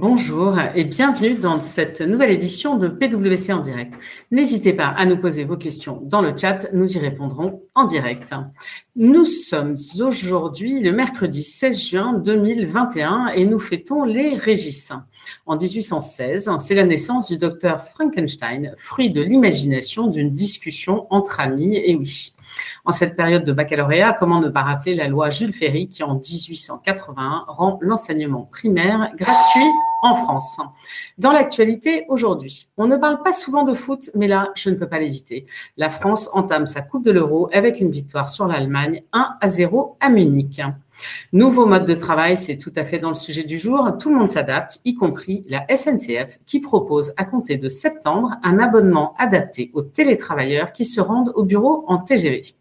Bonjour 0.00 0.56
et 0.76 0.84
bienvenue 0.84 1.38
dans 1.38 1.58
cette 1.58 2.00
nouvelle 2.02 2.30
édition 2.30 2.76
de 2.76 2.86
PwC 2.86 3.52
en 3.52 3.58
direct. 3.58 3.94
N'hésitez 4.30 4.72
pas 4.72 4.86
à 4.86 5.04
nous 5.06 5.16
poser 5.16 5.42
vos 5.42 5.56
questions 5.56 6.00
dans 6.04 6.22
le 6.22 6.36
chat, 6.36 6.68
nous 6.72 6.96
y 6.96 7.00
répondrons 7.00 7.62
en 7.74 7.84
direct. 7.84 8.32
Nous 8.94 9.24
sommes 9.24 9.74
aujourd'hui 9.98 10.78
le 10.78 10.92
mercredi 10.92 11.42
16 11.42 11.88
juin 11.88 12.12
2021 12.12 13.30
et 13.34 13.44
nous 13.44 13.58
fêtons 13.58 14.04
les 14.04 14.36
Régis. 14.36 14.92
En 15.46 15.56
1816, 15.56 16.48
c'est 16.60 16.76
la 16.76 16.84
naissance 16.84 17.26
du 17.26 17.36
docteur 17.36 17.82
Frankenstein, 17.82 18.74
fruit 18.76 19.10
de 19.10 19.20
l'imagination 19.20 20.06
d'une 20.06 20.30
discussion 20.30 21.08
entre 21.10 21.40
amis, 21.40 21.74
et 21.76 21.96
oui. 21.96 22.34
En 22.84 22.92
cette 22.92 23.16
période 23.16 23.44
de 23.44 23.52
baccalauréat, 23.52 24.12
comment 24.12 24.40
ne 24.40 24.48
pas 24.48 24.62
rappeler 24.62 24.94
la 24.94 25.08
loi 25.08 25.30
Jules 25.30 25.52
Ferry 25.52 25.88
qui, 25.88 26.02
en 26.02 26.14
1881, 26.14 27.44
rend 27.48 27.78
l'enseignement 27.80 28.48
primaire 28.50 29.10
gratuit 29.16 29.68
en 30.02 30.14
France. 30.14 30.60
Dans 31.18 31.32
l'actualité 31.32 32.04
aujourd'hui, 32.08 32.68
on 32.76 32.86
ne 32.86 32.96
parle 32.96 33.22
pas 33.22 33.32
souvent 33.32 33.64
de 33.64 33.74
foot, 33.74 34.10
mais 34.14 34.28
là, 34.28 34.50
je 34.54 34.70
ne 34.70 34.76
peux 34.76 34.88
pas 34.88 35.00
l'éviter. 35.00 35.46
La 35.76 35.90
France 35.90 36.30
entame 36.32 36.66
sa 36.66 36.82
Coupe 36.82 37.04
de 37.04 37.10
l'Euro 37.10 37.48
avec 37.52 37.80
une 37.80 37.90
victoire 37.90 38.28
sur 38.28 38.46
l'Allemagne 38.46 39.02
1 39.12 39.36
à 39.40 39.48
0 39.48 39.96
à 40.00 40.08
Munich. 40.08 40.60
Nouveau 41.32 41.66
mode 41.66 41.86
de 41.86 41.94
travail, 41.94 42.36
c'est 42.36 42.58
tout 42.58 42.72
à 42.76 42.84
fait 42.84 42.98
dans 42.98 43.10
le 43.10 43.14
sujet 43.14 43.44
du 43.44 43.58
jour. 43.58 43.96
Tout 44.00 44.10
le 44.10 44.16
monde 44.16 44.30
s'adapte, 44.30 44.80
y 44.84 44.94
compris 44.94 45.44
la 45.48 45.64
SNCF, 45.68 46.38
qui 46.46 46.60
propose 46.60 47.12
à 47.16 47.24
compter 47.24 47.56
de 47.56 47.68
septembre 47.68 48.36
un 48.42 48.58
abonnement 48.58 49.14
adapté 49.18 49.70
aux 49.74 49.82
télétravailleurs 49.82 50.72
qui 50.72 50.84
se 50.84 51.00
rendent 51.00 51.32
au 51.34 51.44
bureau 51.44 51.84
en 51.86 51.98
TGV. 51.98 52.57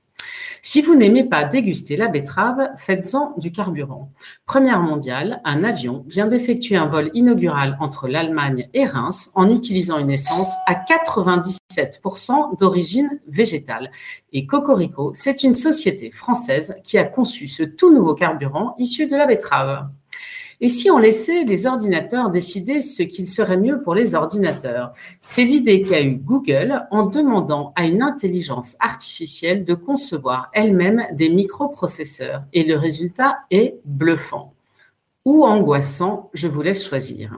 Si 0.61 0.81
vous 0.81 0.95
n'aimez 0.95 1.23
pas 1.23 1.45
déguster 1.45 1.95
la 1.95 2.07
betterave, 2.07 2.69
faites-en 2.77 3.33
du 3.37 3.51
carburant. 3.51 4.11
Première 4.45 4.81
mondiale, 4.81 5.41
un 5.45 5.63
avion 5.63 6.03
vient 6.07 6.27
d'effectuer 6.27 6.75
un 6.75 6.87
vol 6.87 7.09
inaugural 7.13 7.77
entre 7.79 8.07
l'Allemagne 8.07 8.69
et 8.73 8.85
Reims 8.85 9.31
en 9.35 9.49
utilisant 9.49 9.97
une 9.97 10.11
essence 10.11 10.51
à 10.65 10.73
97% 10.73 12.57
d'origine 12.59 13.19
végétale. 13.27 13.91
Et 14.33 14.45
Cocorico, 14.45 15.11
c'est 15.13 15.43
une 15.43 15.55
société 15.55 16.11
française 16.11 16.75
qui 16.83 16.97
a 16.97 17.05
conçu 17.05 17.47
ce 17.47 17.63
tout 17.63 17.93
nouveau 17.93 18.15
carburant 18.15 18.75
issu 18.77 19.07
de 19.07 19.15
la 19.15 19.25
betterave. 19.25 19.87
Et 20.59 20.69
si 20.69 20.89
on 20.89 20.97
laissait 20.97 21.43
les 21.43 21.67
ordinateurs 21.67 22.31
décider 22.31 22.81
ce 22.81 23.03
qu'il 23.03 23.27
serait 23.27 23.57
mieux 23.57 23.77
pour 23.77 23.93
les 23.93 24.15
ordinateurs? 24.15 24.93
C'est 25.21 25.43
l'idée 25.43 25.81
qu'a 25.81 26.01
eue 26.01 26.15
Google 26.15 26.87
en 26.89 27.05
demandant 27.05 27.73
à 27.75 27.85
une 27.85 28.01
intelligence 28.01 28.75
artificielle 28.79 29.65
de 29.65 29.75
concevoir 29.75 30.49
elle-même 30.53 31.05
des 31.13 31.29
microprocesseurs. 31.29 32.43
Et 32.53 32.63
le 32.63 32.75
résultat 32.75 33.37
est 33.51 33.75
bluffant 33.85 34.53
ou 35.27 35.43
angoissant, 35.43 36.29
je 36.33 36.47
vous 36.47 36.61
laisse 36.61 36.87
choisir. 36.87 37.37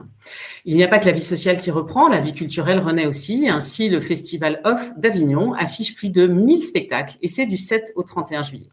Il 0.64 0.76
n'y 0.76 0.84
a 0.84 0.88
pas 0.88 1.00
que 1.00 1.06
la 1.06 1.12
vie 1.12 1.20
sociale 1.20 1.60
qui 1.60 1.72
reprend, 1.72 2.08
la 2.08 2.20
vie 2.20 2.32
culturelle 2.32 2.78
renaît 2.78 3.08
aussi. 3.08 3.48
Ainsi, 3.48 3.88
le 3.88 4.00
Festival 4.00 4.60
Off 4.62 4.92
d'Avignon 4.96 5.54
affiche 5.54 5.96
plus 5.96 6.08
de 6.08 6.28
1000 6.28 6.62
spectacles 6.62 7.18
et 7.20 7.26
c'est 7.26 7.46
du 7.46 7.56
7 7.56 7.92
au 7.96 8.04
31 8.04 8.44
juillet. 8.44 8.68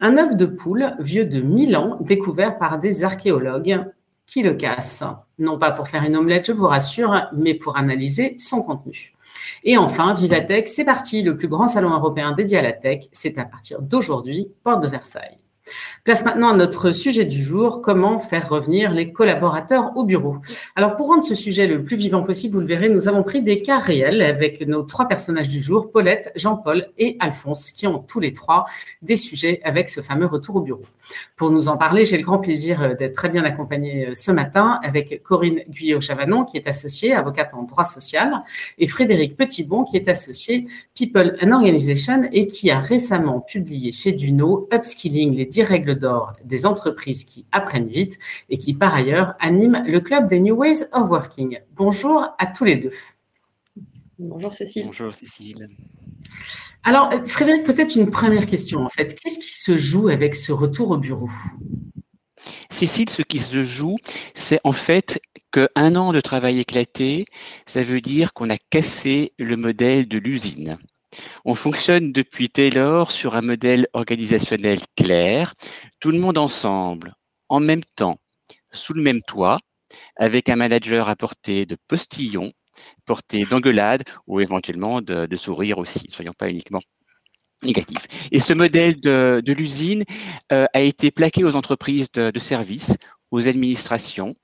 Un 0.00 0.18
œuf 0.18 0.36
de 0.36 0.46
poule 0.46 0.94
vieux 0.98 1.24
de 1.24 1.40
1000 1.40 1.76
ans 1.76 1.98
découvert 2.00 2.58
par 2.58 2.78
des 2.78 3.04
archéologues 3.04 3.84
qui 4.26 4.42
le 4.42 4.54
cassent. 4.54 5.04
Non 5.38 5.58
pas 5.58 5.70
pour 5.70 5.88
faire 5.88 6.02
une 6.04 6.16
omelette, 6.16 6.46
je 6.46 6.52
vous 6.52 6.66
rassure, 6.66 7.28
mais 7.32 7.54
pour 7.54 7.76
analyser 7.76 8.36
son 8.38 8.62
contenu. 8.62 9.14
Et 9.64 9.76
enfin, 9.76 10.14
Vivatech, 10.14 10.68
c'est 10.68 10.84
parti, 10.84 11.22
le 11.22 11.36
plus 11.36 11.48
grand 11.48 11.68
salon 11.68 11.90
européen 11.90 12.32
dédié 12.32 12.58
à 12.58 12.62
la 12.62 12.72
tech. 12.72 13.04
C'est 13.12 13.38
à 13.38 13.44
partir 13.44 13.82
d'aujourd'hui, 13.82 14.52
porte 14.64 14.82
de 14.82 14.88
Versailles. 14.88 15.38
Place 16.04 16.24
maintenant 16.24 16.50
à 16.50 16.56
notre 16.56 16.92
sujet 16.92 17.24
du 17.24 17.42
jour, 17.42 17.82
comment 17.82 18.20
faire 18.20 18.48
revenir 18.48 18.92
les 18.92 19.12
collaborateurs 19.12 19.96
au 19.96 20.04
bureau. 20.04 20.36
Alors 20.76 20.94
pour 20.94 21.08
rendre 21.08 21.24
ce 21.24 21.34
sujet 21.34 21.66
le 21.66 21.82
plus 21.82 21.96
vivant 21.96 22.22
possible, 22.22 22.54
vous 22.54 22.60
le 22.60 22.66
verrez, 22.66 22.88
nous 22.88 23.08
avons 23.08 23.24
pris 23.24 23.42
des 23.42 23.62
cas 23.62 23.78
réels 23.78 24.22
avec 24.22 24.60
nos 24.66 24.82
trois 24.82 25.08
personnages 25.08 25.48
du 25.48 25.60
jour, 25.60 25.90
Paulette, 25.90 26.30
Jean-Paul 26.36 26.88
et 26.98 27.16
Alphonse, 27.18 27.72
qui 27.72 27.88
ont 27.88 27.98
tous 27.98 28.20
les 28.20 28.32
trois 28.32 28.64
des 29.02 29.16
sujets 29.16 29.60
avec 29.64 29.88
ce 29.88 30.00
fameux 30.00 30.26
retour 30.26 30.56
au 30.56 30.60
bureau. 30.60 30.84
Pour 31.34 31.50
nous 31.50 31.68
en 31.68 31.76
parler, 31.76 32.04
j'ai 32.04 32.16
le 32.16 32.24
grand 32.24 32.38
plaisir 32.38 32.96
d'être 32.96 33.14
très 33.14 33.28
bien 33.28 33.44
accompagnée 33.44 34.10
ce 34.14 34.30
matin 34.30 34.78
avec 34.84 35.22
Corinne 35.22 35.60
Guyot-Chavanon, 35.68 36.44
qui 36.44 36.56
est 36.56 36.68
associée, 36.68 37.12
avocate 37.12 37.54
en 37.54 37.62
droit 37.62 37.84
social, 37.84 38.42
et 38.78 38.86
Frédéric 38.86 39.36
Petitbon, 39.36 39.84
qui 39.84 39.96
est 39.96 40.08
associé 40.08 40.66
People 40.94 41.36
and 41.42 41.50
Organization 41.50 42.28
et 42.32 42.46
qui 42.46 42.70
a 42.70 42.78
récemment 42.78 43.40
publié 43.40 43.90
chez 43.92 44.12
Duno 44.12 44.68
Upskilling 44.72 45.34
les 45.34 45.46
10 45.56 45.62
règles 45.62 45.98
d'or 45.98 46.34
des 46.44 46.66
entreprises 46.66 47.24
qui 47.24 47.46
apprennent 47.50 47.88
vite 47.88 48.18
et 48.50 48.58
qui, 48.58 48.74
par 48.74 48.94
ailleurs, 48.94 49.32
animent 49.40 49.82
le 49.86 50.00
club 50.00 50.28
des 50.28 50.38
New 50.38 50.54
Ways 50.54 50.84
of 50.92 51.08
Working. 51.08 51.60
Bonjour 51.74 52.26
à 52.38 52.46
tous 52.46 52.64
les 52.64 52.76
deux. 52.76 52.92
Bonjour 54.18 54.52
Cécile. 54.52 54.84
Bonjour 54.84 55.14
Cécile. 55.14 55.70
Alors, 56.84 57.10
Frédéric, 57.24 57.64
peut-être 57.64 57.96
une 57.96 58.10
première 58.10 58.46
question 58.46 58.84
en 58.84 58.90
fait. 58.90 59.18
Qu'est-ce 59.18 59.38
qui 59.38 59.50
se 59.50 59.78
joue 59.78 60.08
avec 60.08 60.34
ce 60.34 60.52
retour 60.52 60.90
au 60.90 60.98
bureau? 60.98 61.30
Cécile, 62.68 63.08
ce 63.08 63.22
qui 63.22 63.38
se 63.38 63.64
joue, 63.64 63.96
c'est 64.34 64.60
en 64.62 64.72
fait 64.72 65.22
qu'un 65.52 65.96
an 65.96 66.12
de 66.12 66.20
travail 66.20 66.60
éclaté, 66.60 67.24
ça 67.64 67.82
veut 67.82 68.02
dire 68.02 68.34
qu'on 68.34 68.50
a 68.50 68.58
cassé 68.68 69.32
le 69.38 69.56
modèle 69.56 70.06
de 70.06 70.18
l'usine. 70.18 70.76
On 71.44 71.54
fonctionne 71.54 72.12
depuis 72.12 72.48
Taylor 72.48 73.10
sur 73.10 73.34
un 73.36 73.42
modèle 73.42 73.86
organisationnel 73.92 74.78
clair, 74.96 75.54
tout 76.00 76.10
le 76.10 76.18
monde 76.18 76.38
ensemble, 76.38 77.14
en 77.48 77.60
même 77.60 77.84
temps, 77.94 78.18
sous 78.72 78.94
le 78.94 79.02
même 79.02 79.22
toit, 79.22 79.58
avec 80.16 80.48
un 80.48 80.56
manager 80.56 81.08
à 81.08 81.16
portée 81.16 81.66
de 81.66 81.76
postillon, 81.88 82.52
portée 83.04 83.44
d'engueulade 83.44 84.02
ou 84.26 84.40
éventuellement 84.40 85.00
de, 85.00 85.36
sourire 85.36 85.78
aussi, 85.78 86.06
soyons 86.08 86.34
pas 86.36 86.50
uniquement 86.50 86.82
négatifs. 87.62 88.06
Et 88.32 88.40
ce 88.40 88.52
modèle 88.52 89.00
de, 89.00 89.42
l'usine 89.46 90.04
euh, 90.52 90.66
a 90.72 90.80
été 90.80 91.10
plaqué 91.10 91.44
aux 91.44 91.56
entreprises 91.56 92.10
de 92.12 92.38
services, 92.38 92.96
aux 93.30 93.48
administrations, 93.48 94.34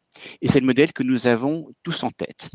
et 0.41 0.49
c'est 0.49 0.61
le 0.61 0.67
modèle 0.67 0.93
que 0.93 1.03
nous 1.03 1.27
avons 1.27 1.71
tous 1.83 2.03
en 2.03 2.11
tête. 2.11 2.49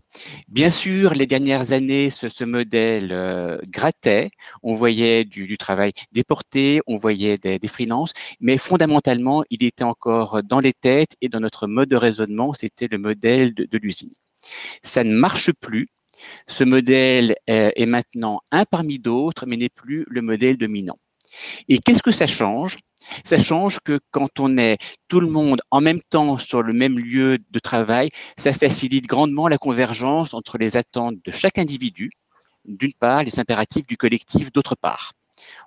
Bien 0.48 0.70
sûr, 0.70 1.14
les 1.14 1.28
dernières 1.28 1.72
années, 1.72 2.10
ce, 2.10 2.44
modèle 2.44 3.12
euh, 3.12 3.58
grattait. 3.68 4.30
On 4.64 4.74
voyait 4.74 5.26
du, 5.26 5.58
travail 5.58 5.92
déporté, 6.12 6.82
on 6.88 6.98
voyait 6.98 7.38
des, 7.38 7.60
freelances, 7.68 8.14
mais 8.40 8.58
fondamentalement, 8.58 9.44
il 9.50 9.64
était 9.64 9.84
encore 9.84 10.44
dans 10.44 10.60
les 10.60 10.74
têtes 10.74 11.16
et 11.22 11.30
dans 11.30 11.40
notre 11.40 11.68
mode 11.68 11.90
de 11.90 11.96
raisonnement, 11.96 12.54
c'était 12.54 12.88
le 12.90 12.98
modèle 12.98 13.54
de, 13.54 13.78
l'usine. 13.78 14.12
Ça 14.84 15.04
ne 15.04 15.14
marche 15.14 15.52
plus. 15.54 15.90
Ce 16.48 16.64
modèle 16.64 17.36
est, 17.48 17.74
est 17.76 17.86
maintenant 17.86 18.40
un 18.52 18.66
parmi 18.66 19.00
d'autres, 19.00 19.46
mais 19.46 19.58
n'est 19.58 19.70
plus 19.70 20.06
le 20.10 20.22
modèle 20.22 20.58
dominant. 20.58 20.98
Et 21.68 21.80
qu'est-ce 21.80 22.02
que 22.02 22.12
ça 22.12 22.26
change? 22.28 22.78
Ça 23.24 23.38
change 23.42 23.80
que 23.80 24.00
quand 24.12 24.40
on 24.40 24.58
est 24.58 24.78
tout 25.08 25.20
le 25.20 25.28
monde 25.28 25.62
en 25.72 25.82
même 25.82 26.02
temps 26.10 26.38
sur 26.38 26.62
le 26.62 26.74
même 26.74 26.98
lieu 27.00 27.38
de 27.50 27.60
travail, 27.60 28.10
ça 28.38 28.54
facilite 28.54 29.08
grandement 29.08 29.48
la 29.48 29.58
convergence 29.58 30.34
entre 30.34 30.58
les 30.58 30.78
attentes 30.78 31.18
de 31.24 31.32
chaque 31.32 31.58
individu, 31.58 32.10
d'une 32.66 32.94
part, 32.94 33.24
les 33.24 33.40
impératifs 33.40 33.88
du 33.88 33.98
collectif, 33.98 34.52
d'autre 34.52 34.76
part. 34.76 35.14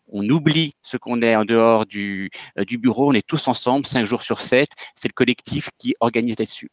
On 0.08 0.28
oublie 0.28 0.74
ce 0.82 0.96
qu'on 0.96 1.22
est 1.22 1.36
en 1.36 1.44
dehors 1.44 1.86
du, 1.86 2.30
euh, 2.58 2.64
du 2.64 2.76
bureau, 2.78 3.10
on 3.10 3.14
est 3.14 3.26
tous 3.26 3.46
ensemble, 3.48 3.86
cinq 3.86 4.04
jours 4.04 4.22
sur 4.22 4.40
sept, 4.40 4.70
c'est 4.94 5.08
le 5.08 5.14
collectif 5.14 5.70
qui 5.78 5.94
organise 6.00 6.38
là-dessus 6.38 6.70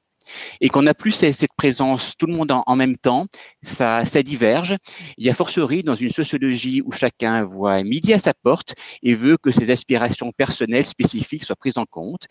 et 0.61 0.69
qu'on 0.69 0.83
n'a 0.83 0.93
plus 0.93 1.11
cette 1.11 1.53
présence 1.55 2.15
tout 2.17 2.27
le 2.27 2.33
monde 2.33 2.51
en, 2.51 2.75
même 2.75 2.97
temps, 2.97 3.27
ça, 3.61 4.05
ça 4.05 4.23
diverge. 4.23 4.75
Il 5.17 5.25
y 5.25 5.29
a 5.29 5.33
fortiori 5.33 5.83
dans 5.83 5.95
une 5.95 6.11
sociologie 6.11 6.81
où 6.83 6.91
chacun 6.91 7.43
voit 7.43 7.83
midi 7.83 8.13
à 8.13 8.19
sa 8.19 8.33
porte 8.33 8.75
et 9.03 9.15
veut 9.15 9.37
que 9.37 9.51
ses 9.51 9.71
aspirations 9.71 10.31
personnelles 10.31 10.85
spécifiques 10.85 11.43
soient 11.43 11.55
prises 11.55 11.77
en 11.77 11.85
compte, 11.85 12.27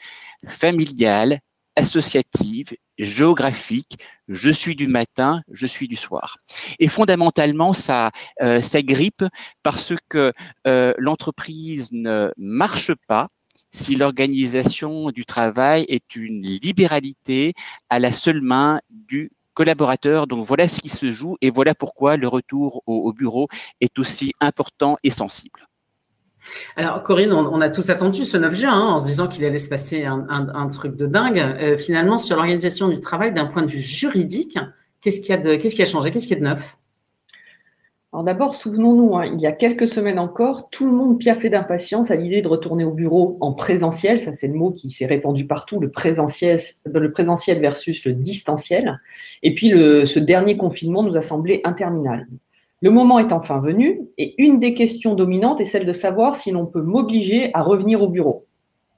familiales, 0.46 1.40
associatives, 1.76 2.74
géographiques, 2.98 3.98
je 4.28 4.50
suis 4.50 4.74
du 4.74 4.86
matin, 4.88 5.42
je 5.50 5.66
suis 5.66 5.86
du 5.86 5.96
soir. 5.96 6.38
Et 6.78 6.88
fondamentalement, 6.88 7.72
ça, 7.74 8.10
euh, 8.42 8.60
grippe 8.76 9.24
parce 9.62 9.92
que 10.08 10.32
euh, 10.66 10.94
l'entreprise 10.98 11.90
ne 11.92 12.32
marche 12.36 12.92
pas 13.06 13.28
si 13.76 13.94
l'organisation 13.94 15.10
du 15.10 15.26
travail 15.26 15.84
est 15.88 16.16
une 16.16 16.42
libéralité 16.42 17.52
à 17.90 17.98
la 17.98 18.10
seule 18.10 18.40
main 18.40 18.80
du 18.90 19.30
collaborateur. 19.54 20.26
Donc 20.26 20.46
voilà 20.46 20.66
ce 20.66 20.80
qui 20.80 20.88
se 20.88 21.10
joue 21.10 21.36
et 21.42 21.50
voilà 21.50 21.74
pourquoi 21.74 22.16
le 22.16 22.26
retour 22.26 22.82
au, 22.86 23.12
bureau 23.12 23.48
est 23.80 23.98
aussi 23.98 24.32
important 24.40 24.96
et 25.02 25.10
sensible. 25.10 25.60
Alors, 26.76 27.02
Corinne, 27.02 27.32
on, 27.32 27.60
a 27.60 27.68
tous 27.68 27.90
attendu 27.90 28.24
ce 28.24 28.36
9 28.36 28.54
juin 28.54 28.72
hein, 28.72 28.92
en 28.92 28.98
se 29.00 29.06
disant 29.06 29.26
qu'il 29.26 29.44
allait 29.44 29.58
se 29.58 29.68
passer 29.68 30.04
un, 30.04 30.68
truc 30.68 30.96
de 30.96 31.06
dingue. 31.06 31.38
Euh, 31.38 31.76
finalement, 31.76 32.18
sur 32.18 32.36
l'organisation 32.36 32.88
du 32.88 33.00
travail 33.00 33.34
d'un 33.34 33.46
point 33.46 33.62
de 33.62 33.70
vue 33.70 33.82
juridique, 33.82 34.56
qu'est-ce 35.00 35.20
qui 35.20 35.32
a, 35.32 35.38
a 35.38 35.84
changé? 35.86 36.10
Qu'est-ce 36.12 36.28
qui 36.28 36.34
est 36.34 36.36
de 36.36 36.44
neuf? 36.44 36.76
Alors 38.12 38.24
d'abord, 38.24 38.54
souvenons-nous, 38.54 39.16
hein, 39.16 39.26
il 39.26 39.40
y 39.40 39.46
a 39.46 39.52
quelques 39.52 39.86
semaines 39.86 40.18
encore, 40.18 40.70
tout 40.70 40.86
le 40.86 40.92
monde 40.92 41.18
piaffait 41.18 41.50
d'impatience 41.50 42.10
à 42.10 42.16
l'idée 42.16 42.40
de 42.40 42.48
retourner 42.48 42.84
au 42.84 42.92
bureau 42.92 43.36
en 43.40 43.52
présentiel. 43.52 44.22
Ça, 44.22 44.32
c'est 44.32 44.46
le 44.46 44.54
mot 44.54 44.70
qui 44.70 44.88
s'est 44.88 45.04
répandu 45.04 45.46
partout, 45.46 45.80
le 45.80 45.90
présentiel, 45.90 46.58
versus 47.60 48.04
le 48.06 48.12
distanciel. 48.14 49.00
Et 49.42 49.54
puis, 49.54 49.70
ce 49.70 50.18
dernier 50.18 50.56
confinement 50.56 51.02
nous 51.02 51.18
a 51.18 51.20
semblé 51.20 51.60
interminable. 51.64 52.26
Le 52.80 52.90
moment 52.90 53.18
est 53.18 53.32
enfin 53.32 53.58
venu 53.58 54.02
et 54.16 54.34
une 54.42 54.60
des 54.60 54.72
questions 54.72 55.14
dominantes 55.14 55.60
est 55.60 55.64
celle 55.64 55.84
de 55.84 55.92
savoir 55.92 56.36
si 56.36 56.50
l'on 56.52 56.66
peut 56.66 56.82
m'obliger 56.82 57.50
à 57.54 57.62
revenir 57.62 58.02
au 58.02 58.08
bureau. 58.08 58.46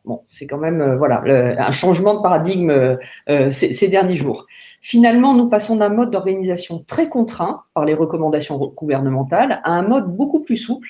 Bon, 0.04 0.22
c'est 0.26 0.46
quand 0.46 0.58
même 0.58 0.80
euh, 0.80 0.96
voilà 0.96 1.22
un 1.58 1.70
changement 1.70 2.14
de 2.14 2.22
paradigme 2.22 2.70
euh, 2.70 2.96
euh, 3.28 3.50
ces, 3.50 3.88
derniers 3.88 4.16
jours. 4.16 4.46
Finalement, 4.80 5.34
nous 5.34 5.48
passons 5.48 5.76
d'un 5.76 5.88
mode 5.88 6.10
d'organisation 6.10 6.84
très 6.86 7.08
contraint 7.08 7.64
par 7.74 7.84
les 7.84 7.94
recommandations 7.94 8.58
gouvernementales 8.76 9.60
à 9.64 9.72
un 9.72 9.82
mode 9.82 10.14
beaucoup 10.16 10.40
plus 10.40 10.56
souple 10.56 10.88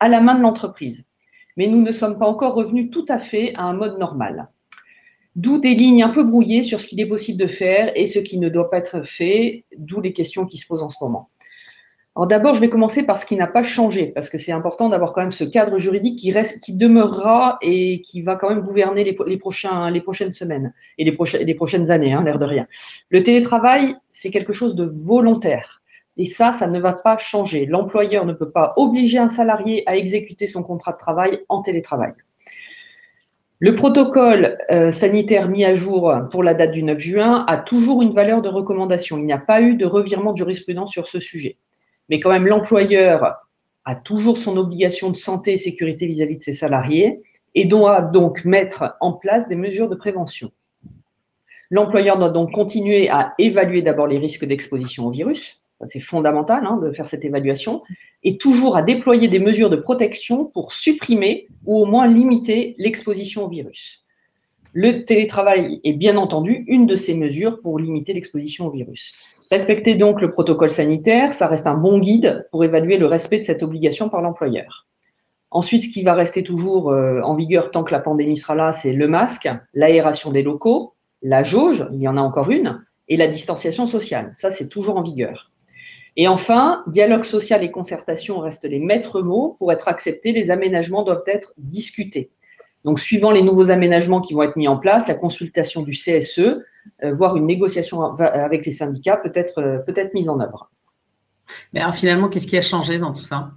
à 0.00 0.08
la 0.08 0.20
main 0.20 0.34
de 0.34 0.42
l'entreprise. 0.42 1.04
Mais 1.56 1.66
nous 1.68 1.80
ne 1.80 1.92
sommes 1.92 2.18
pas 2.18 2.26
encore 2.26 2.54
revenus 2.54 2.90
tout 2.90 3.06
à 3.08 3.18
fait 3.18 3.54
à 3.54 3.62
un 3.62 3.72
mode 3.72 3.98
normal. 3.98 4.48
D'où 5.36 5.58
des 5.58 5.74
lignes 5.74 6.02
un 6.02 6.08
peu 6.08 6.22
brouillées 6.22 6.62
sur 6.62 6.80
ce 6.80 6.86
qu'il 6.86 7.00
est 7.00 7.06
possible 7.06 7.38
de 7.38 7.46
faire 7.46 7.92
et 7.94 8.06
ce 8.06 8.18
qui 8.18 8.38
ne 8.38 8.48
doit 8.48 8.70
pas 8.70 8.78
être 8.78 9.02
fait, 9.06 9.64
d'où 9.76 10.00
les 10.00 10.12
questions 10.12 10.46
qui 10.46 10.56
se 10.56 10.66
posent 10.66 10.82
en 10.82 10.90
ce 10.90 10.96
moment. 11.02 11.28
Alors 12.16 12.28
d'abord, 12.28 12.54
je 12.54 12.60
vais 12.60 12.70
commencer 12.70 13.02
par 13.02 13.18
ce 13.18 13.26
qui 13.26 13.36
n'a 13.36 13.46
pas 13.46 13.62
changé, 13.62 14.06
parce 14.06 14.30
que 14.30 14.38
c'est 14.38 14.50
important 14.50 14.88
d'avoir 14.88 15.12
quand 15.12 15.20
même 15.20 15.32
ce 15.32 15.44
cadre 15.44 15.76
juridique 15.76 16.18
qui 16.18 16.32
reste, 16.32 16.64
qui 16.64 16.72
demeurera 16.72 17.58
et 17.60 18.00
qui 18.00 18.22
va 18.22 18.36
quand 18.36 18.48
même 18.48 18.62
gouverner 18.62 19.04
les, 19.04 19.12
prochaines 19.36 20.32
semaines 20.32 20.72
et 20.96 21.04
les, 21.04 21.12
prochaines, 21.12 21.42
les 21.42 21.54
prochaines 21.54 21.90
années, 21.90 22.14
hein, 22.14 22.24
l'air 22.24 22.38
de 22.38 22.46
rien. 22.46 22.66
Le 23.10 23.22
télétravail, 23.22 23.96
c'est 24.12 24.30
quelque 24.30 24.54
chose 24.54 24.74
de 24.74 24.90
volontaire. 25.04 25.82
Et 26.16 26.24
ça, 26.24 26.52
ça 26.52 26.66
ne 26.68 26.80
va 26.80 26.94
pas 26.94 27.18
changer. 27.18 27.66
L'employeur 27.66 28.24
ne 28.24 28.32
peut 28.32 28.50
pas 28.50 28.72
obliger 28.78 29.18
un 29.18 29.28
salarié 29.28 29.82
à 29.86 29.98
exécuter 29.98 30.46
son 30.46 30.62
contrat 30.62 30.92
de 30.92 30.98
travail 30.98 31.40
en 31.50 31.60
télétravail. 31.60 32.14
Le 33.58 33.74
protocole 33.74 34.56
euh, 34.70 34.90
sanitaire 34.90 35.50
mis 35.50 35.66
à 35.66 35.74
jour 35.74 36.14
pour 36.30 36.42
la 36.42 36.54
date 36.54 36.72
du 36.72 36.82
9 36.82 36.98
juin 36.98 37.44
a 37.46 37.58
toujours 37.58 38.00
une 38.00 38.14
valeur 38.14 38.40
de 38.40 38.48
recommandation. 38.48 39.18
Il 39.18 39.26
n'y 39.26 39.34
a 39.34 39.38
pas 39.38 39.60
eu 39.60 39.74
de 39.74 39.84
revirement 39.84 40.32
de 40.32 40.38
jurisprudence 40.38 40.90
sur 40.90 41.08
ce 41.08 41.20
sujet 41.20 41.58
mais 42.08 42.20
quand 42.20 42.30
même 42.30 42.46
l'employeur 42.46 43.36
a 43.84 43.94
toujours 43.94 44.38
son 44.38 44.56
obligation 44.56 45.10
de 45.10 45.16
santé 45.16 45.52
et 45.52 45.56
sécurité 45.56 46.06
vis-à-vis 46.06 46.38
de 46.38 46.42
ses 46.42 46.52
salariés 46.52 47.22
et 47.54 47.64
doit 47.64 48.02
donc 48.02 48.44
mettre 48.44 48.96
en 49.00 49.12
place 49.12 49.48
des 49.48 49.56
mesures 49.56 49.88
de 49.88 49.94
prévention. 49.94 50.50
L'employeur 51.70 52.18
doit 52.18 52.30
donc 52.30 52.52
continuer 52.52 53.08
à 53.08 53.34
évaluer 53.38 53.82
d'abord 53.82 54.06
les 54.06 54.18
risques 54.18 54.44
d'exposition 54.44 55.06
au 55.06 55.10
virus, 55.10 55.62
c'est 55.84 56.00
fondamental 56.00 56.64
hein, 56.64 56.78
de 56.78 56.90
faire 56.90 57.06
cette 57.06 57.24
évaluation, 57.24 57.82
et 58.22 58.38
toujours 58.38 58.76
à 58.76 58.82
déployer 58.82 59.28
des 59.28 59.38
mesures 59.38 59.70
de 59.70 59.76
protection 59.76 60.46
pour 60.46 60.72
supprimer 60.72 61.48
ou 61.64 61.80
au 61.82 61.86
moins 61.86 62.06
limiter 62.06 62.74
l'exposition 62.78 63.44
au 63.44 63.48
virus. 63.48 64.04
Le 64.72 65.04
télétravail 65.04 65.80
est 65.84 65.94
bien 65.94 66.16
entendu 66.16 66.64
une 66.66 66.86
de 66.86 66.96
ces 66.96 67.14
mesures 67.14 67.60
pour 67.60 67.78
limiter 67.78 68.12
l'exposition 68.12 68.66
au 68.66 68.70
virus. 68.70 69.14
Respecter 69.50 69.94
donc 69.94 70.20
le 70.20 70.32
protocole 70.32 70.70
sanitaire, 70.70 71.32
ça 71.32 71.46
reste 71.46 71.66
un 71.66 71.74
bon 71.74 71.98
guide 71.98 72.48
pour 72.50 72.64
évaluer 72.64 72.96
le 72.96 73.06
respect 73.06 73.38
de 73.38 73.44
cette 73.44 73.62
obligation 73.62 74.08
par 74.08 74.20
l'employeur. 74.20 74.86
Ensuite, 75.50 75.84
ce 75.84 75.88
qui 75.88 76.02
va 76.02 76.14
rester 76.14 76.42
toujours 76.42 76.90
euh, 76.90 77.20
en 77.22 77.34
vigueur 77.34 77.70
tant 77.70 77.84
que 77.84 77.92
la 77.92 78.00
pandémie 78.00 78.36
sera 78.36 78.56
là, 78.56 78.72
c'est 78.72 78.92
le 78.92 79.06
masque, 79.06 79.48
l'aération 79.72 80.32
des 80.32 80.42
locaux, 80.42 80.94
la 81.22 81.44
jauge, 81.44 81.86
il 81.92 82.00
y 82.00 82.08
en 82.08 82.16
a 82.16 82.20
encore 82.20 82.50
une, 82.50 82.84
et 83.08 83.16
la 83.16 83.28
distanciation 83.28 83.86
sociale. 83.86 84.32
Ça, 84.34 84.50
c'est 84.50 84.68
toujours 84.68 84.96
en 84.96 85.02
vigueur. 85.02 85.52
Et 86.16 86.28
enfin, 86.28 86.82
dialogue 86.86 87.24
social 87.24 87.62
et 87.62 87.70
concertation 87.70 88.38
restent 88.40 88.64
les 88.64 88.78
maîtres 88.78 89.20
mots. 89.20 89.54
Pour 89.58 89.70
être 89.70 89.86
acceptés, 89.86 90.32
les 90.32 90.50
aménagements 90.50 91.04
doivent 91.04 91.24
être 91.26 91.52
discutés. 91.58 92.30
Donc, 92.86 93.00
suivant 93.00 93.32
les 93.32 93.42
nouveaux 93.42 93.72
aménagements 93.72 94.20
qui 94.20 94.32
vont 94.32 94.44
être 94.44 94.54
mis 94.54 94.68
en 94.68 94.76
place, 94.76 95.08
la 95.08 95.14
consultation 95.14 95.82
du 95.82 95.90
CSE, 95.90 96.38
euh, 96.38 97.12
voire 97.12 97.36
une 97.36 97.44
négociation 97.44 98.00
avec 98.00 98.64
les 98.64 98.70
syndicats 98.70 99.16
peut 99.16 99.32
être, 99.34 99.60
euh, 99.60 99.78
peut 99.78 99.92
être 99.96 100.14
mise 100.14 100.28
en 100.28 100.38
œuvre. 100.38 100.70
Mais 101.72 101.80
alors 101.80 101.96
finalement, 101.96 102.28
qu'est-ce 102.28 102.46
qui 102.46 102.56
a 102.56 102.62
changé 102.62 103.00
dans 103.00 103.12
tout 103.12 103.24
ça? 103.24 103.50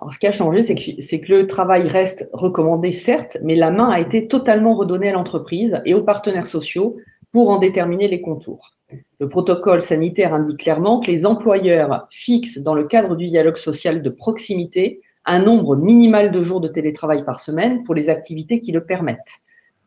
Alors, 0.00 0.12
ce 0.12 0.18
qui 0.18 0.26
a 0.26 0.32
changé, 0.32 0.64
c'est 0.64 0.74
que, 0.74 1.24
que, 1.24 1.32
le 1.32 1.46
travail 1.46 1.86
reste 1.86 2.28
recommandé, 2.32 2.90
certes, 2.90 3.38
mais 3.44 3.54
la 3.54 3.70
main 3.70 3.90
a 3.90 4.00
été 4.00 4.26
totalement 4.26 4.74
redonnée 4.74 5.10
à 5.10 5.12
l'entreprise 5.12 5.80
et 5.84 5.94
aux 5.94 6.02
partenaires 6.02 6.46
sociaux 6.46 6.96
pour 7.32 7.50
en 7.50 7.58
déterminer 7.58 8.08
les 8.08 8.20
contours. 8.20 8.72
Le 9.20 9.28
protocole 9.28 9.82
sanitaire 9.82 10.34
indique 10.34 10.58
clairement 10.58 10.98
que 10.98 11.12
les 11.12 11.26
employeurs 11.26 12.08
fixent, 12.10 12.58
dans 12.58 12.74
le 12.74 12.88
cadre 12.88 13.14
du 13.14 13.28
dialogue 13.28 13.56
social 13.56 14.02
de 14.02 14.10
proximité, 14.10 15.00
un 15.26 15.40
nombre 15.40 15.76
minimal 15.76 16.30
de 16.30 16.42
jours 16.42 16.60
de 16.60 16.68
télétravail 16.68 17.24
par 17.24 17.40
semaine 17.40 17.82
pour 17.82 17.94
les 17.94 18.08
activités 18.08 18.60
qui 18.60 18.72
le 18.72 18.84
permettent. 18.84 19.42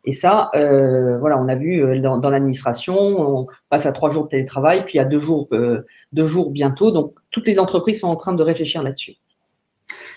Et 0.06 0.12
ça, 0.12 0.50
euh, 0.56 1.18
voilà, 1.19 1.38
on 1.39 1.47
a 1.50 1.56
vu 1.56 1.83
euh, 1.83 2.00
dans, 2.00 2.30
l'administration, 2.30 2.95
on 2.97 3.47
passe 3.69 3.86
à 3.86 3.91
trois 3.91 4.09
jours 4.09 4.25
de 4.25 4.30
télétravail, 4.30 4.86
puis 4.86 4.97
à 5.00 5.06
deux 5.06 5.19
jours, 5.19 5.47
euh, 5.51 5.86
deux 6.13 6.27
jours 6.27 6.51
bientôt. 6.51 6.91
Donc, 6.91 7.15
toutes 7.31 7.47
les 7.47 7.59
entreprises 7.59 8.00
sont 8.00 8.07
en 8.07 8.15
train 8.15 8.33
de 8.33 8.44
réfléchir 8.44 8.81
là-dessus. 8.81 9.15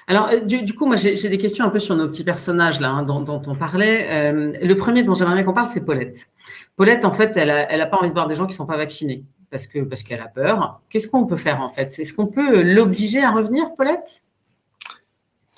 Alors, 0.07 0.31
du, 0.45 0.75
coup, 0.75 0.87
moi, 0.87 0.97
j'ai 0.97 1.29
des 1.29 1.39
questions 1.39 1.65
un 1.65 1.71
peu 1.71 1.79
sur 1.79 1.97
nos 1.97 2.09
petits 2.09 2.25
personnages 2.25 2.81
là, 2.81 2.91
hein, 2.91 3.03
dont, 3.03 3.43
on 3.47 3.55
parlait. 3.55 4.33
le 4.33 4.75
premier 4.75 5.05
dont 5.05 5.15
j'aimerais 5.15 5.45
qu'on 5.45 5.53
parle, 5.53 5.69
c'est 5.69 5.85
Paulette. 5.85 6.29
Paulette, 6.77 7.05
en 7.05 7.13
fait, 7.13 7.37
elle 7.37 7.49
n'a 7.49 7.71
elle 7.71 7.81
a 7.81 7.87
pas 7.87 7.99
envie 7.99 8.09
de 8.09 8.15
voir 8.15 8.27
des 8.27 8.35
gens 8.35 8.45
qui 8.47 8.53
ne 8.53 8.57
sont 8.57 8.67
pas 8.67 8.77
vaccinés 8.77 9.25
parce 9.51 9.69
parce 9.89 10.03
qu'elle 10.03 10.21
a 10.21 10.27
peur. 10.27 10.81
Qu'est-ce 10.91 11.07
qu'on 11.07 11.27
peut 11.27 11.37
faire 11.37 11.61
en 11.61 11.69
fait? 11.69 11.99
Est-ce 11.99 12.13
qu'on 12.13 12.27
peut 12.27 12.63
l'obliger 12.63 13.23
à 13.23 13.31
revenir, 13.31 13.75
Paulette? 13.77 14.23